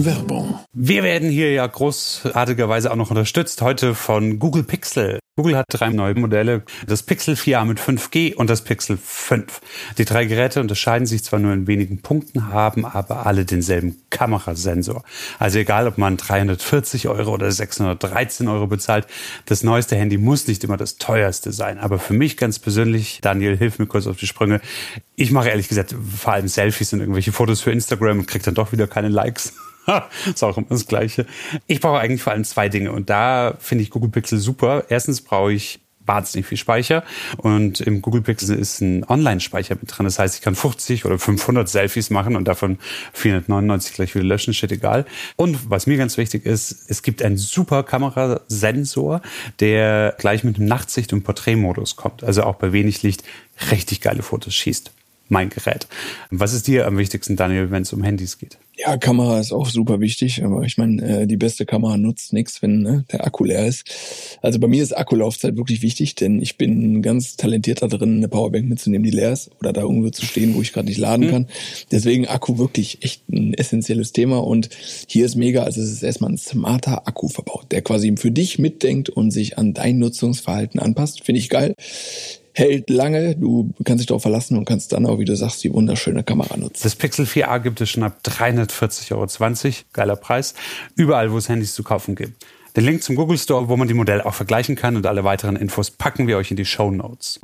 [0.06, 0.60] Werbung.
[0.74, 5.20] Wir werden hier ja großartigerweise auch noch unterstützt heute von Google Pixel.
[5.38, 9.62] Google hat drei neue Modelle, das Pixel 4a mit 5G und das Pixel 5.
[9.98, 15.04] Die drei Geräte unterscheiden sich zwar nur in wenigen Punkten, haben aber alle denselben Kamerasensor.
[15.40, 19.08] Also egal, ob man 340 Euro oder 613 Euro bezahlt,
[19.46, 21.80] das neueste Handy muss nicht immer das teuerste sein.
[21.80, 24.60] Aber für mich ganz persönlich, Daniel, hilf mir kurz auf die Sprünge.
[25.16, 28.56] Ich mache ehrlich gesagt vor allem Selfies und irgendwelche Fotos für Instagram und kriege dann
[28.56, 29.54] doch wieder keine Likes.
[30.26, 31.26] ist auch immer das Gleiche.
[31.68, 34.86] Ich brauche eigentlich vor allem zwei Dinge und da finde ich Google Pixel super.
[34.90, 37.04] Erstens brauche ich wahnsinnig viel Speicher
[37.38, 40.06] und im Google Pixel ist ein Online-Speicher mit drin.
[40.06, 42.80] Das heißt, ich kann 50 oder 500 Selfies machen und davon
[43.14, 45.06] 499 gleich wieder löschen, steht egal.
[45.36, 49.22] Und was mir ganz wichtig ist, es gibt einen super Kamerasensor,
[49.60, 52.24] der gleich mit dem Nachtsicht- und Porträtmodus kommt.
[52.24, 53.24] Also auch bei wenig Licht
[53.72, 54.92] richtig geile Fotos schießt.
[55.32, 55.88] Mein Gerät.
[56.30, 58.58] Was ist dir am wichtigsten, Daniel, wenn es um Handys geht?
[58.76, 62.62] Ja, Kamera ist auch super wichtig, aber ich meine, äh, die beste Kamera nutzt nichts,
[62.62, 64.38] wenn ne, der Akku leer ist.
[64.42, 68.28] Also bei mir ist Akkulaufzeit wirklich wichtig, denn ich bin ganz talentiert da drin, eine
[68.28, 71.30] Powerbank mitzunehmen, die leer ist oder da irgendwo zu stehen, wo ich gerade nicht laden
[71.30, 71.48] kann.
[71.92, 74.68] Deswegen Akku wirklich echt ein essentielles Thema und
[75.08, 78.60] hier ist mega, also es ist erstmal ein smarter Akku verbaut, der quasi für dich
[78.60, 81.24] mitdenkt und sich an dein Nutzungsverhalten anpasst.
[81.24, 81.74] Finde ich geil.
[82.54, 85.72] Hält lange, du kannst dich darauf verlassen und kannst dann auch, wie du sagst, die
[85.74, 86.82] wunderschöne Kamera nutzen.
[86.84, 89.76] Das Pixel 4a gibt es schon ab 340,20 Euro.
[89.94, 90.54] Geiler Preis.
[90.96, 92.46] Überall, wo es Handys zu kaufen gibt.
[92.76, 95.56] Den Link zum Google Store, wo man die Modelle auch vergleichen kann und alle weiteren
[95.56, 97.40] Infos packen wir euch in die Show Notes.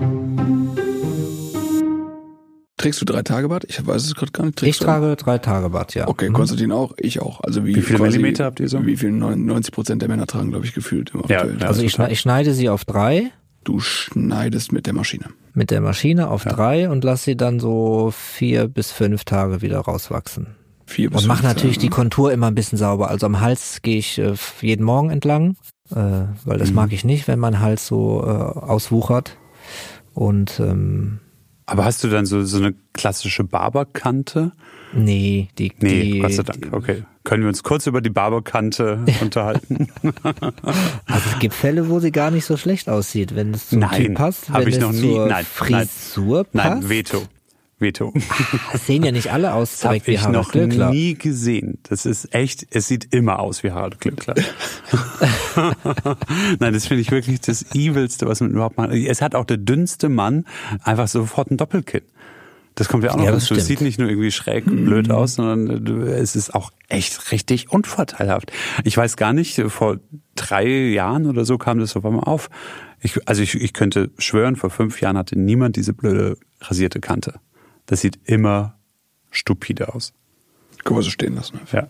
[2.78, 3.64] Trägst du drei Tage Bad?
[3.68, 4.55] Ich weiß es gerade gar nicht.
[4.58, 6.08] Ich Trägst du- trage drei Tage Bad, ja.
[6.08, 6.34] Okay, Mhm.
[6.34, 7.41] Konstantin auch, ich auch.
[7.41, 8.86] Also wie, Wie viele quasi- Millimeter habt ihr so?
[8.86, 11.24] Wie viel 90 Prozent der Männer tragen, glaube ich, gefühlt immer.
[11.30, 11.43] Ja.
[11.66, 13.32] Also ich, schneide, ich schneide sie auf drei
[13.68, 15.26] Du schneidest mit der Maschine.
[15.53, 19.80] mit der Maschine auf drei und lasse sie dann so vier bis fünf Tage wieder
[19.80, 20.55] rauswachsen.
[20.86, 21.95] Vier bis Und fünf natürlich die Tage.
[22.01, 23.09] Kontur immer ein bisschen sauber.
[23.09, 25.57] Also am Hals gehe ich äh, jeden Morgen entlang,
[25.91, 25.95] äh,
[26.45, 26.76] weil das Mhm.
[26.76, 29.36] mag ich nicht, wenn mein Hals so äh, auswuchert.
[30.13, 31.20] Und ähm,
[31.65, 34.53] Aber hast du dann so, so eine klassische Barberkante?
[34.93, 36.69] Nee, die, Nee, die Gott sei Dank.
[36.71, 37.03] Okay.
[37.23, 39.88] Können wir uns kurz über die Barberkante unterhalten?
[41.05, 44.05] Also es gibt Fälle, wo sie gar nicht so schlecht aussieht, wenn es zum Nein,
[44.05, 46.53] Typ passt, hab wenn ich es noch nie- zur nein, Frisur passt.
[46.55, 47.21] Nein, Veto.
[47.79, 48.11] Veto.
[48.71, 50.89] Das sehen ja nicht alle aus Das habe direkt wie ich Harald noch Glöckler.
[50.89, 51.77] nie gesehen.
[51.88, 54.33] Das ist echt, es sieht immer aus wie Harald Glöckler.
[56.59, 58.91] Nein, das finde ich wirklich das Evilste, was man überhaupt macht.
[58.91, 60.45] Es hat auch der dünnste Mann
[60.83, 62.01] einfach sofort ein Doppelkinn.
[62.78, 63.55] Das kommt ja auch noch Ja, dazu.
[63.55, 67.71] Es sieht nicht nur irgendwie schräg blöd aus, sondern du- es ist auch echt richtig
[67.71, 68.51] unvorteilhaft.
[68.84, 69.97] Ich weiß gar nicht, vor
[70.36, 72.49] drei Jahren oder so kam das auf einmal auf.
[73.01, 77.39] Ich, also ich, ich könnte schwören, vor fünf Jahren hatte niemand diese blöde rasierte Kante.
[77.88, 78.78] Das sieht immer
[79.32, 80.13] stupide aus.
[80.88, 81.59] Können wir so stehen lassen.
[81.73, 81.88] Ja.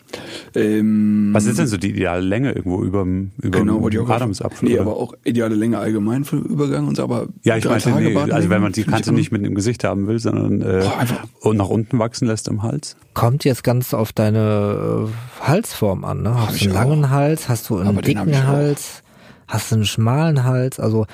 [0.55, 4.67] Ähm, Was ist denn so die ideale Länge irgendwo überm Genau, ich auch Adamsapfel?
[4.67, 4.81] Nee, oder?
[4.83, 7.89] aber auch ideale Länge allgemein für den Übergang und so, aber ja, ich drei meinte,
[7.91, 10.61] Tage nee, also wenn man die Kante auch- nicht mit im Gesicht haben will, sondern
[10.61, 12.95] äh, Boah, einfach- und nach unten wachsen lässt im Hals.
[13.13, 15.07] Kommt jetzt ganz auf deine
[15.41, 16.23] äh, Halsform an.
[16.23, 16.33] Ne?
[16.35, 16.81] Hast du einen auch.
[16.83, 17.49] langen Hals?
[17.49, 18.43] Hast du einen Aber dicken auch.
[18.43, 19.03] Hals?
[19.47, 20.79] Hast du einen schmalen Hals?
[20.79, 21.05] Also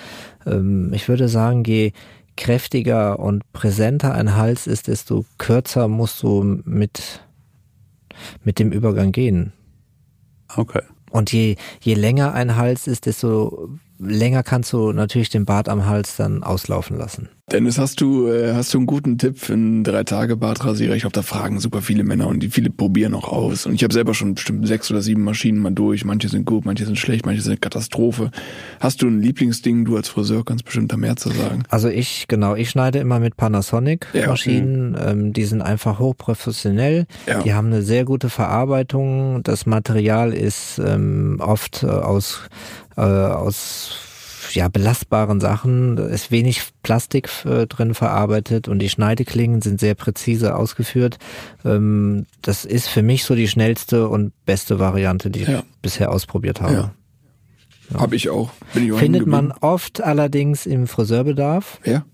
[0.46, 1.92] ähm, ich würde sagen, je
[2.36, 7.22] kräftiger und präsenter ein Hals ist, desto kürzer musst du mit,
[8.44, 9.54] mit dem Übergang gehen.
[10.56, 10.82] Okay.
[11.12, 13.70] Und je, je länger ein Hals ist, desto
[14.00, 17.30] länger kannst du natürlich den Bart am Hals dann auslaufen lassen.
[17.52, 20.96] Dennis, hast du, äh, hast du einen guten Tipp für einen drei Tage Bartrasierer?
[20.96, 23.66] Ich glaube, da fragen super viele Männer und die viele probieren auch aus.
[23.66, 26.06] Und ich habe selber schon bestimmt sechs oder sieben Maschinen mal durch.
[26.06, 28.32] Manche sind gut, manche sind schlecht, manche sind Katastrophe.
[28.80, 29.84] Hast du ein Lieblingsding?
[29.84, 31.64] Du als Friseur kannst bestimmt da mehr zu sagen.
[31.70, 34.98] Also ich, genau, ich schneide immer mit Panasonic Ja, Maschinen.
[35.00, 37.08] Ähm, die sind einfach hochprofessionell.
[37.28, 37.42] Ja.
[37.44, 39.44] Die haben eine sehr gute Verarbeitung.
[39.44, 42.40] Das Material ist ähm, oft äh, aus,
[42.96, 44.13] äh, aus
[44.56, 45.96] ja, belastbaren Sachen.
[45.96, 51.18] Da ist wenig Plastik äh, drin verarbeitet und die Schneideklingen sind sehr präzise ausgeführt.
[51.66, 55.60] Ähm, das ist für mich so die schnellste und beste Variante, die Ja.
[55.60, 56.74] ich bisher ausprobiert habe.
[56.74, 56.94] Ja.
[58.00, 58.52] Habe ich auch.
[58.74, 61.80] Bin ich auch Findet man oft allerdings im Friseurbedarf.
[61.86, 62.06] Ja.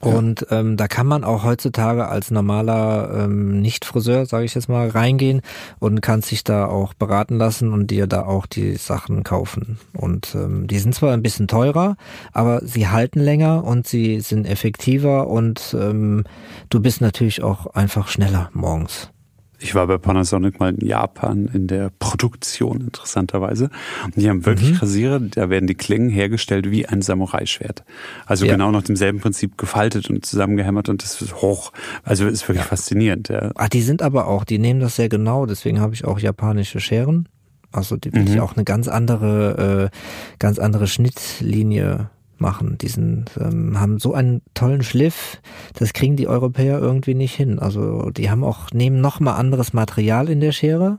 [0.00, 4.88] Und ähm, da kann man auch heutzutage als normaler ähm, Nicht-Friseur, sage ich jetzt mal,
[4.88, 5.40] reingehen
[5.78, 9.78] und kann sich da auch beraten lassen und dir da auch die Sachen kaufen.
[9.94, 11.96] Und ähm, die sind zwar ein bisschen teurer,
[12.32, 16.24] aber sie halten länger und sie sind effektiver und ähm,
[16.68, 19.10] du bist natürlich auch einfach schneller morgens.
[19.58, 23.70] Ich war bei Panasonic mal in Japan in der Produktion, interessanterweise.
[24.04, 24.76] Und die haben wirklich Mhm.
[24.76, 27.84] Rasierer, da werden die Klingen hergestellt wie ein Samurai-Schwert.
[28.26, 28.52] Also Ja.
[28.52, 31.72] genau nach demselben Prinzip gefaltet und zusammengehämmert und das ist hoch.
[32.02, 33.28] Also ist wirklich faszinierend.
[33.30, 33.50] Ja.
[33.54, 36.80] Ah, die sind aber auch, die nehmen das sehr genau, deswegen habe ich auch japanische
[36.80, 37.28] Scheren.
[37.72, 39.96] Also die, die auch eine ganz andere, äh,
[40.38, 42.10] ganz andere Schnittlinie
[42.40, 42.78] machen.
[42.80, 45.40] Die sind, ähm, haben so einen tollen Schliff,
[45.74, 47.58] das kriegen die Europäer irgendwie nicht hin.
[47.58, 50.98] Also die haben auch, nehmen noch mal anderes Material in der Schere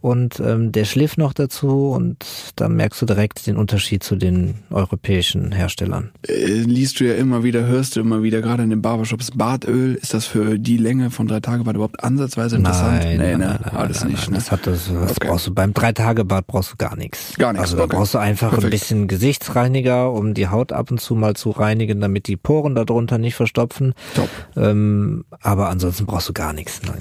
[0.00, 2.24] und ähm, der Schliff noch dazu und
[2.56, 6.10] da merkst du direkt den Unterschied zu den europäischen Herstellern.
[6.26, 9.94] Äh, liest du ja immer wieder, hörst du immer wieder, gerade in den Barbershops, Bartöl,
[9.94, 13.02] ist das für die Länge von drei Tage Bad überhaupt ansatzweise interessant?
[13.02, 13.46] Nein, nee, nein, ne?
[13.46, 14.22] nein, nein, alles nein, nicht.
[14.22, 14.30] nein.
[14.32, 14.36] Ne?
[14.38, 15.28] Das hat das, das Okay.
[15.28, 17.34] brauchst du beim Drei-Tage-Bad brauchst du gar nichts.
[17.36, 17.96] Gar nichts, Also da okay.
[17.96, 18.64] brauchst du einfach Perfekt.
[18.66, 22.74] ein bisschen Gesichtsreiniger, um die Haut ab und zu mal zu reinigen, damit die Poren
[22.74, 23.94] darunter nicht verstopfen.
[24.14, 24.28] Top.
[24.56, 26.80] Ähm, aber ansonsten brauchst du gar nichts.
[26.86, 27.00] Nein.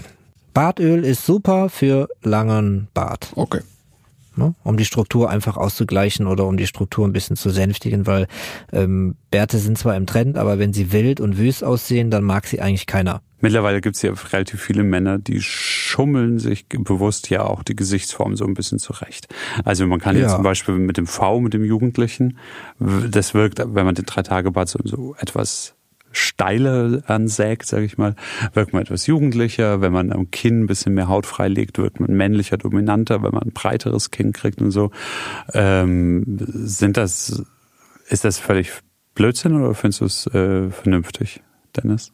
[0.53, 3.61] Bartöl ist super für langen Bart, Okay.
[4.37, 4.55] Ne?
[4.63, 8.27] um die Struktur einfach auszugleichen oder um die Struktur ein bisschen zu sänftigen, weil
[8.71, 12.47] ähm, Bärte sind zwar im Trend, aber wenn sie wild und wüst aussehen, dann mag
[12.47, 13.21] sie eigentlich keiner.
[13.39, 18.35] Mittlerweile gibt es ja relativ viele Männer, die schummeln sich bewusst ja auch die Gesichtsform
[18.35, 19.27] so ein bisschen zurecht.
[19.63, 20.29] Also man kann ja, Ja.
[20.29, 22.37] zum Beispiel mit dem V, mit dem Jugendlichen,
[22.79, 25.75] das wirkt, wenn man den Drei-Tage-Bart so, so etwas
[26.11, 28.15] steiler ansägt, sage ich mal,
[28.53, 29.81] wirkt man etwas jugendlicher.
[29.81, 33.23] Wenn man am Kinn ein bisschen mehr Haut freilegt, wirkt man männlicher, dominanter.
[33.23, 34.91] Wenn man ein breiteres Kinn kriegt und so,
[35.53, 37.43] ähm, sind das,
[38.09, 38.71] ist das völlig
[39.15, 41.41] Blödsinn oder findest du es äh, vernünftig,
[41.75, 42.13] Dennis?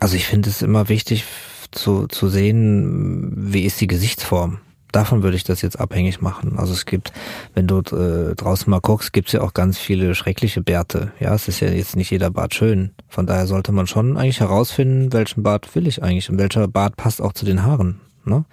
[0.00, 1.24] Also ich finde es immer wichtig
[1.70, 4.60] zu, zu sehen, wie ist die Gesichtsform.
[4.92, 6.58] Davon würde ich das jetzt abhängig machen.
[6.58, 7.12] Also es gibt,
[7.54, 11.12] wenn du äh, draußen mal guckst, gibt es ja auch ganz viele schreckliche Bärte.
[11.18, 12.92] Ja, es ist ja jetzt nicht jeder Bart schön.
[13.08, 16.96] Von daher sollte man schon eigentlich herausfinden, welchen Bart will ich eigentlich und welcher Bart
[16.96, 18.00] passt auch zu den Haaren.
[18.24, 18.44] Ne?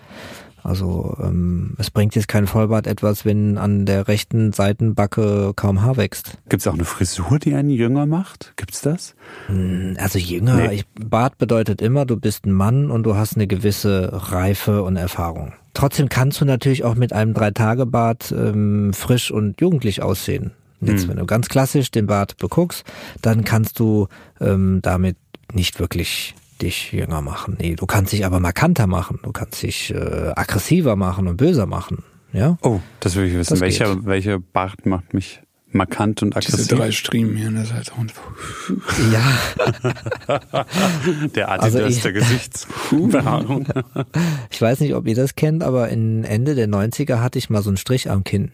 [0.63, 5.97] Also ähm, es bringt jetzt kein Vollbart etwas, wenn an der rechten Seitenbacke kaum Haar
[5.97, 6.37] wächst.
[6.49, 8.53] Gibt es auch eine Frisur, die einen jünger macht?
[8.55, 9.15] Gibt's das?
[9.97, 10.75] Also jünger, Nee.
[10.75, 14.95] ich, Bart bedeutet immer, du bist ein Mann und du hast eine gewisse Reife und
[14.95, 15.53] Erfahrung.
[15.73, 20.51] Trotzdem kannst du natürlich auch mit einem Drei-Tage-Bart ähm, frisch und jugendlich aussehen.
[20.81, 22.85] Jetzt, wenn du ganz klassisch den Bart beguckst,
[23.21, 24.07] dann kannst du
[24.39, 25.17] ähm, damit
[25.51, 27.57] nicht wirklich dich jünger machen.
[27.59, 29.19] Nee, du kannst dich aber markanter machen.
[29.23, 32.03] Du kannst dich äh, aggressiver machen und böser machen.
[32.33, 32.57] Ja.
[32.61, 33.53] Oh, das will ich wissen.
[33.53, 34.05] Das Welcher, geht.
[34.05, 35.41] welcher Bart macht mich
[35.71, 36.57] markant und aggressiv.
[36.67, 37.97] Diese drei Striemen hier, das ist halt auch
[39.11, 40.39] Ja,
[41.35, 43.67] der Adidas Also ich- der Gesichtsbehaarung.
[44.49, 47.61] ich weiß nicht, ob ihr das kennt, aber in Ende der 90er hatte ich mal
[47.61, 48.51] so einen Strich am Kinn.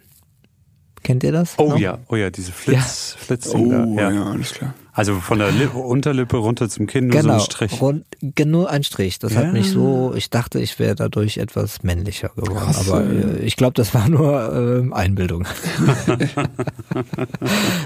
[1.05, 1.53] Kennt ihr das?
[1.57, 1.77] Oh noch?
[1.77, 4.11] ja, oh ja, diese Flitz, Oh, Flitzdinger, ja.
[4.11, 4.25] ja.
[4.25, 4.73] alles klar.
[4.91, 7.81] Also von der Lippe, Unterlippe runter zum Kinn nur Genau, so ein Strich.
[7.81, 9.19] Rund, ge- nur ein Strich.
[9.19, 9.41] Das Ja.
[9.41, 12.55] hat mich so, ich dachte, ich wäre dadurch etwas männlicher geworden.
[12.55, 15.45] Krass, aber äh, ich glaube, das war nur ähm, Einbildung.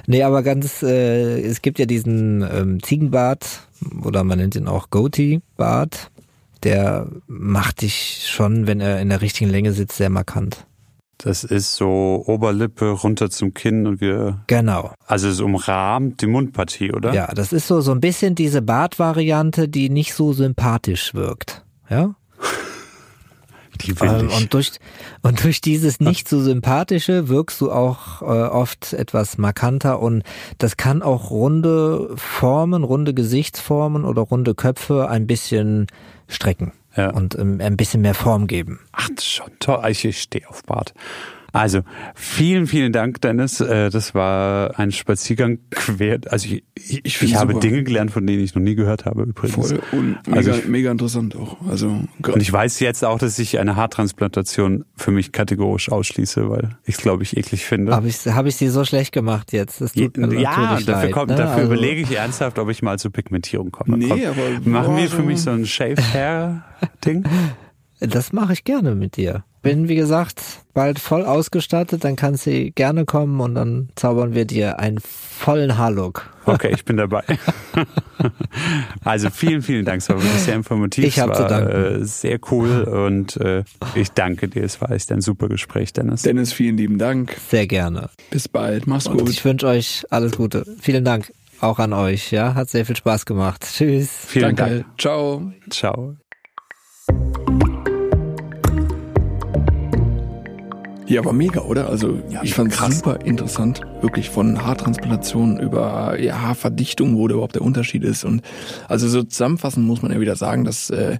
[0.07, 3.61] nee, aber ganz, äh, es gibt ja diesen ähm, Ziegenbart
[4.03, 6.11] oder man nennt ihn auch Goatee-Bart.
[6.63, 10.65] Der macht dich schon, wenn er in der richtigen Länge sitzt, sehr markant.
[11.21, 14.93] Das ist so Oberlippe runter zum Kinn und wir, Genau.
[15.05, 17.13] also es umrahmt die Mundpartie, oder?
[17.13, 21.65] Ja, das ist so, so ein bisschen diese Bartvariante, die nicht so sympathisch wirkt.
[21.89, 22.15] Ja?
[23.81, 24.37] Die will Ähm, ich.
[24.41, 24.71] und durch
[25.21, 30.23] und durch dieses nicht so sympathische wirkst du auch äh, oft etwas markanter und
[30.57, 35.87] das kann auch runde Formen, runde Gesichtsformen oder runde Köpfe ein bisschen
[36.27, 37.09] strecken Ja.
[37.11, 38.79] und ähm, ein bisschen mehr Form geben.
[38.91, 39.81] Ach, schon toll.
[39.89, 40.93] Ich, ich stehe auf Bart.
[41.53, 41.81] Also,
[42.15, 43.59] vielen, vielen Dank, Dennis.
[43.61, 46.19] Äh, Das war ein Spaziergang quer.
[46.29, 47.61] Also, ich, ich, Ich ich, habe super.
[47.67, 49.55] Dinge gelernt, von denen ich noch nie gehört habe, übrigens.
[49.69, 51.57] Voll und mega, Also ich- mega interessant auch.
[51.67, 56.77] Also Und ich weiß jetzt auch, dass ich eine Haartransplantation für mich kategorisch ausschließe, weil
[56.85, 57.95] ich es, glaube ich, eklig finde.
[57.95, 59.81] Habe ich habe ich sie so schlecht gemacht jetzt?
[59.81, 61.35] Das tut mir ja, natürlich dafür, leid, kommt, ne?
[61.37, 63.97] dafür Also- überlege ich ernsthaft, ob ich mal zur Pigmentierung komme.
[63.97, 66.63] Nee, Komm, aber- Machen wir für mich so- so ein Shaved Hair
[67.05, 67.23] Ding?
[67.99, 69.43] Das mache ich gerne mit dir.
[69.61, 70.41] Bin, wie gesagt,
[70.73, 75.77] bald voll ausgestattet, dann kannst du gerne kommen und dann zaubern wir dir einen vollen
[75.77, 76.29] Haarlook.
[76.45, 77.23] Okay, ich bin dabei.
[79.05, 80.01] Also vielen, vielen Dank.
[80.01, 81.05] Es war wirklich sehr informativ.
[81.05, 81.71] Ich hab es zu danken.
[82.01, 83.63] äh, sehr cool und äh,
[83.95, 84.63] ich danke dir.
[84.63, 86.23] Es war echt ein super Gespräch, Dennis.
[86.23, 87.35] Dennis, vielen lieben Dank.
[87.49, 88.09] Sehr gerne.
[88.29, 88.87] Bis bald.
[88.87, 89.29] Mach's Und gut.
[89.29, 90.65] ich wünsche euch alles Gute.
[90.81, 91.31] Vielen Dank
[91.61, 92.31] auch an euch.
[92.31, 93.65] Ja, hat sehr viel Spaß gemacht.
[93.71, 94.09] Tschüss.
[94.27, 94.83] Vielen Danke.
[94.83, 94.99] Dank.
[94.99, 95.53] Ciao.
[95.69, 96.17] Ciao.
[101.09, 101.89] Ja, aber mega, oder?
[101.89, 102.97] Also Ja, ich fand krass.
[102.99, 108.23] super interessant, wirklich von Haartransplantation über ja, Haarverdichtung, wo da überhaupt der Unterschied ist.
[108.23, 108.43] Und
[108.87, 111.17] also so zusammenfassend muss man ja wieder sagen, dass äh,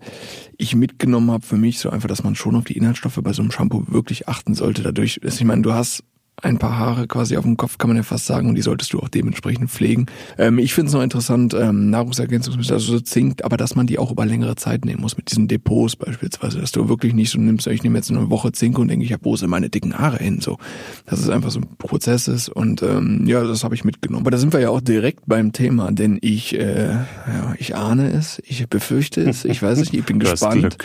[0.58, 3.42] ich mitgenommen habe für mich so einfach, dass man schon auf die Inhaltsstoffe bei so
[3.42, 4.84] einem Shampoo wirklich achten sollte.
[4.84, 6.04] Dadurch, ist, ich meine, du hast
[6.42, 8.94] ein paar Haare quasi auf dem Kopf, kann man ja fast sagen, und die solltest
[8.94, 10.08] du auch dementsprechend pflegen.
[10.38, 14.00] Ähm, ich finde es noch interessant, ähm, Nahrungsergänzungsmittel, also so Zink, aber dass man die
[14.00, 17.40] auch über längere Zeit nehmen muss, mit diesen Depots beispielsweise, dass du wirklich nicht so
[17.40, 19.98] nimmst, ich nehme jetzt eine Woche Zink und denke, ich habe wo sind meine dicken
[19.98, 20.58] Haare hin, so.
[21.06, 24.24] Dass es einfach so ein Prozess ist und ähm, ja, das habe ich mitgenommen.
[24.24, 28.12] Aber da sind wir ja auch direkt beim Thema, denn ich, äh, ja, ich ahne
[28.12, 30.78] es, ich befürchte es, ich weiß es nicht, ich bin gespannt,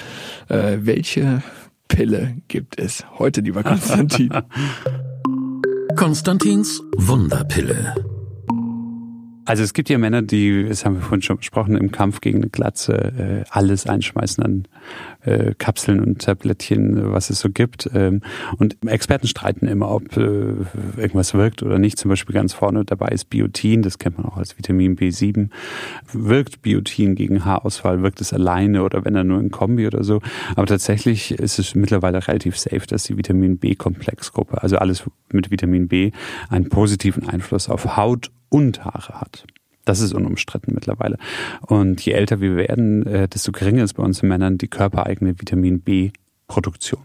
[0.48, 1.42] äh, welche
[1.88, 4.30] Pille gibt es heute, lieber Konstantin?
[6.04, 8.13] Konstantins Wunderpille.
[9.46, 12.38] Also es gibt ja Männer, die, das haben wir vorhin schon besprochen, im Kampf gegen
[12.38, 14.68] eine Glatze äh, alles einschmeißen an
[15.24, 17.90] äh, Kapseln und Tablettchen, was es so gibt.
[17.94, 18.22] Ähm,
[18.58, 20.54] und Experten streiten immer, ob äh,
[20.96, 21.98] irgendwas wirkt oder nicht.
[21.98, 25.50] Zum Beispiel ganz vorne dabei ist Biotin, das kennt man auch als Vitamin B7.
[26.12, 28.02] Wirkt Biotin gegen Haarausfall?
[28.02, 30.22] Wirkt es alleine oder wenn er nur in Kombi oder so?
[30.56, 35.88] Aber tatsächlich ist es mittlerweile relativ safe, dass die Vitamin B-Komplexgruppe, also alles mit Vitamin
[35.88, 36.12] B,
[36.48, 39.44] einen positiven Einfluss auf Haut und Haare hat.
[39.84, 41.18] Das ist unumstritten mittlerweile.
[41.60, 45.80] Und je älter wir werden, äh, desto geringer ist bei uns Männern die körpereigene Vitamin
[45.80, 47.02] B-Produktion.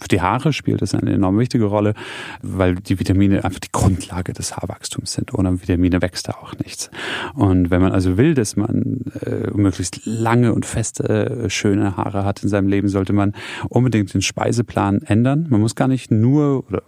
[0.00, 1.92] Für die Haare spielt das eine enorm wichtige Rolle,
[2.40, 5.34] weil die Vitamine einfach die Grundlage des Haarwachstums sind.
[5.34, 6.90] Ohne Vitamine wächst da auch nichts.
[7.34, 12.24] Und wenn man also will, dass man äh, möglichst lange und feste, äh, schöne Haare
[12.24, 13.34] hat in seinem Leben, sollte man
[13.68, 15.48] unbedingt den Speiseplan ändern.
[15.50, 16.82] Man muss gar nicht nur oder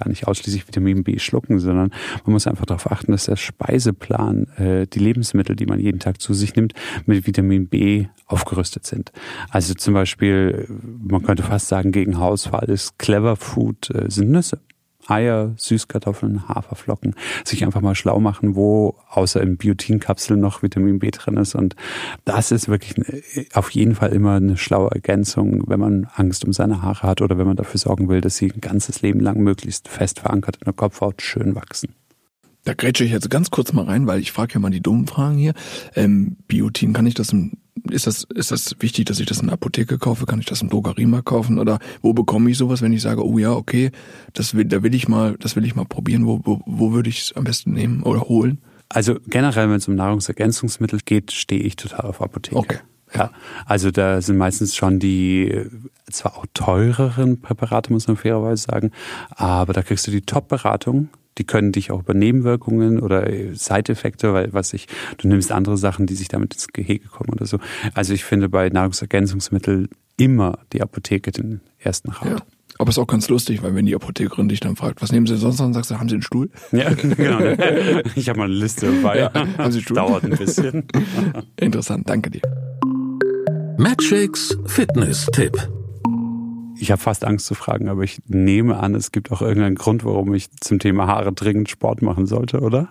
[0.00, 1.90] gar nicht ausschließlich Vitamin B schlucken, sondern
[2.24, 6.20] man muss einfach darauf achten, dass der Speiseplan, äh, die Lebensmittel, die man jeden Tag
[6.20, 6.74] zu sich nimmt,
[7.06, 9.12] mit Vitamin B aufgerüstet sind.
[9.50, 10.66] Also zum Beispiel,
[11.02, 14.60] man könnte fast sagen, gegen Haarausfall ist Clever Food, äh, sind Nüsse.
[15.10, 21.10] Eier, Süßkartoffeln, Haferflocken, sich einfach mal schlau machen, wo außer in Biotinkapseln noch Vitamin B
[21.10, 21.54] drin ist.
[21.54, 21.76] Und
[22.24, 22.94] das ist wirklich
[23.52, 27.38] auf jeden Fall immer eine schlaue Ergänzung, wenn man Angst um seine Haare hat oder
[27.38, 30.64] wenn man dafür sorgen will, dass sie ein ganzes Leben lang möglichst fest verankert in
[30.64, 31.94] der Kopfhaut schön wachsen.
[32.64, 35.06] Da grätsche ich jetzt ganz kurz mal rein, weil ich frage ja mal die dummen
[35.06, 35.54] Fragen hier.
[35.94, 37.52] Ähm, Biotin, kann ich das im,
[37.90, 40.26] ist das, ist das wichtig, dass ich das in der Apotheke kaufe?
[40.26, 41.58] Kann ich das im Drogeriemarkt kaufen?
[41.58, 43.90] Oder wo bekomme ich sowas, wenn ich sage, oh ja, okay,
[44.32, 46.26] das will, da will ich mal, das will ich mal probieren.
[46.26, 48.58] Wo, wo, wo würde ich es am besten nehmen oder holen?
[48.88, 52.56] Also generell, wenn es um Nahrungsergänzungsmittel geht, stehe ich total auf Apotheke.
[52.56, 52.78] Okay.
[53.14, 53.30] Ja,
[53.66, 55.68] also da sind meistens schon die äh,
[56.10, 58.92] zwar auch teureren Präparate, muss man fairerweise sagen,
[59.30, 61.08] aber da kriegst du die Top-Beratung,
[61.38, 66.06] die können dich auch über Nebenwirkungen oder Side-Effekte, weil was ich, du nimmst andere Sachen,
[66.06, 67.58] die sich damit ins Gehege kommen oder so.
[67.94, 72.28] Also ich finde bei Nahrungsergänzungsmitteln immer die Apotheke den ersten Rat.
[72.28, 72.36] Ja.
[72.78, 75.36] Aber ist auch ganz lustig, weil wenn die Apothekerin dich dann fragt, was nehmen Sie
[75.36, 76.48] sonst noch, dann sagst du, haben Sie einen Stuhl?
[76.72, 77.40] Ja, genau.
[78.14, 79.18] Ich habe mal eine Liste dabei.
[79.18, 79.96] Ja, haben Sie einen Stuhl?
[79.96, 80.84] Dauert ein bisschen.
[81.56, 82.40] Interessant, danke dir.
[83.76, 85.79] Magic's Fitness-Tipp.
[86.80, 90.02] Ich habe fast Angst zu fragen, aber ich nehme an, es gibt auch irgendeinen Grund,
[90.02, 92.88] warum ich zum Thema Haare dringend Sport machen sollte, oder?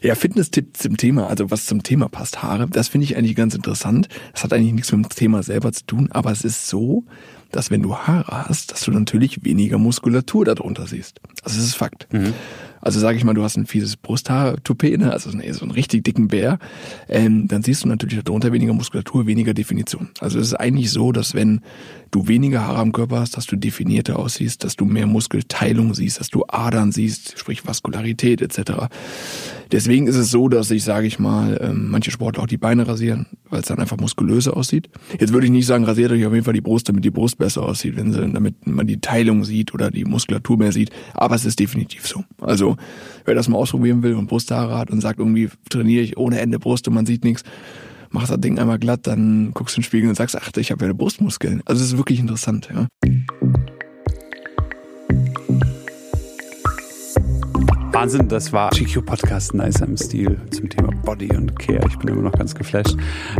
[0.00, 3.54] Ja, Fitness-Tipp zum Thema, also was zum Thema passt, Haare, das finde ich eigentlich ganz
[3.54, 4.08] interessant.
[4.32, 7.04] Das hat eigentlich nichts mit dem Thema selber zu tun, aber es ist so,
[7.52, 11.20] dass wenn du Haare hast, dass du natürlich weniger Muskulatur darunter siehst.
[11.44, 12.12] Also das ist Fakt.
[12.12, 12.34] Mhm.
[12.82, 15.12] Also sage ich mal, du hast ein fieses Brusthaar-Toupet, ne?
[15.12, 16.58] also so einen richtig dicken Bär,
[17.08, 20.10] ähm, dann siehst du natürlich darunter weniger Muskulatur, weniger Definition.
[20.20, 21.60] Also es ist eigentlich so, dass wenn
[22.10, 26.20] du weniger Haare am Körper hast, dass du definierter aussiehst, dass du mehr Muskelteilung siehst,
[26.20, 28.88] dass du Adern siehst, sprich Vaskularität etc.
[29.72, 32.86] Deswegen ist es so, dass ich, sage ich mal, ähm, manche Sportler auch die Beine
[32.86, 34.90] rasieren, weil es dann einfach muskulöser aussieht.
[35.18, 37.38] Jetzt würde ich nicht sagen, rasiert euch auf jeden Fall die Brust, damit die Brust
[37.38, 40.90] besser aussieht, wenn sie, damit man die Teilung sieht oder die Muskulatur mehr sieht.
[41.14, 42.24] Aber es ist definitiv so.
[42.42, 42.71] Also
[43.24, 46.58] wer das mal ausprobieren will und Brusthaare hat und sagt, irgendwie trainiere ich ohne Ende
[46.58, 47.42] Brust und man sieht nichts,
[48.10, 50.70] mach das Ding einmal glatt, dann guckst du in den Spiegel und sagst, ach, ich
[50.70, 51.62] habe ja Brustmuskeln.
[51.64, 52.86] Also es ist wirklich interessant, ja.
[57.92, 61.86] Wahnsinn, das war GQ Podcast Nice am Stil zum Thema Body und Care.
[61.86, 62.96] Ich bin immer noch ganz geflasht.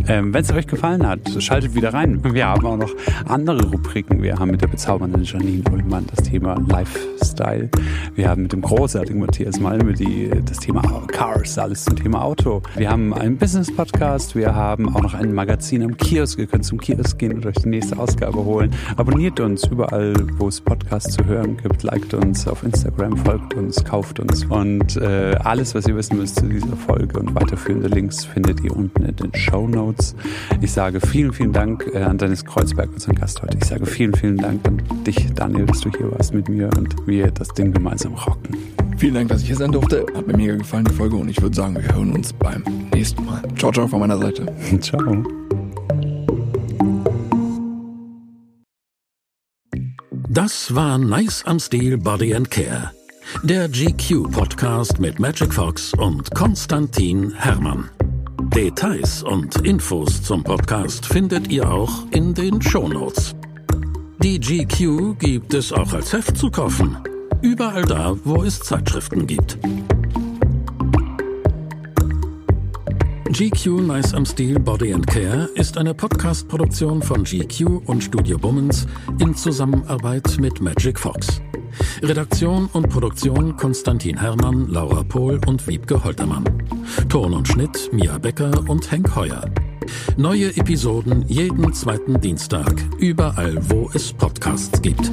[0.06, 2.22] Ähm, Wenn es euch gefallen hat, schaltet wieder rein.
[2.22, 2.94] Wir haben auch noch
[3.26, 4.22] andere Rubriken.
[4.22, 7.70] Wir haben mit der bezaubernden Janine Ullmann das Thema Lifestyle.
[8.14, 12.62] Wir haben mit dem großartigen Matthias Malme die, das Thema Cars, alles zum Thema Auto.
[12.76, 14.36] Wir haben einen Business Podcast.
[14.36, 16.38] Wir haben auch noch ein Magazin am Kiosk.
[16.38, 18.70] Ihr könnt zum Kiosk gehen und euch die nächste Ausgabe holen.
[18.96, 21.82] Abonniert uns überall, wo es Podcasts zu hören gibt.
[21.82, 26.36] Liked uns auf Instagram, folgt uns, kauft uns und äh, alles, was ihr wissen müsst
[26.36, 30.14] zu dieser Folge und weiterführende Links findet ihr unten in den Show Notes.
[30.60, 33.58] Ich sage vielen, vivielen Dank äh, an Dennis Kreuzberg, unseren Gast heute.
[33.58, 36.94] Ich sage vielen, vielen Dank an dich, Daniel, dass du hier warst mit mir und
[37.06, 38.56] wir das Ding gemeinsam rocken.
[38.96, 40.06] Vielen Dank, dass ich hier sein durfte.
[40.14, 41.16] Hat mir mega gefallen, die Folge.
[41.16, 42.62] Und ich würde sagen, wir hören uns beim
[42.94, 43.42] nächsten Mal.
[43.56, 44.46] Ciao, ciao von meiner Seite.
[44.80, 45.24] ciao.
[50.28, 52.92] Das war Nice am Stil Body and Care.
[53.40, 57.90] Der GQ-Podcast mit Magic Fox und Konstantin Hermann.
[58.54, 63.34] Details und Infos zum Podcast findet ihr auch in den Shownotes.
[64.22, 66.96] Die GQ gibt es auch als Heft zu kaufen.
[67.40, 69.58] Überall da, wo es Zeitschriften gibt.
[73.32, 78.86] GQ Nice am Stil Body and Care ist eine Podcast-Produktion von GQ und Studio Bummens
[79.18, 81.40] in Zusammenarbeit mit Magic Fox.
[82.02, 86.44] Redaktion und Produktion Konstantin Herrmann, Laura Pohl und Wiebke Holtermann.
[87.08, 89.44] Ton und Schnitt Mia Becker und Henk Heuer.
[90.16, 95.10] Neue Episoden jeden zweiten Dienstag, überall wo es Podcasts gibt.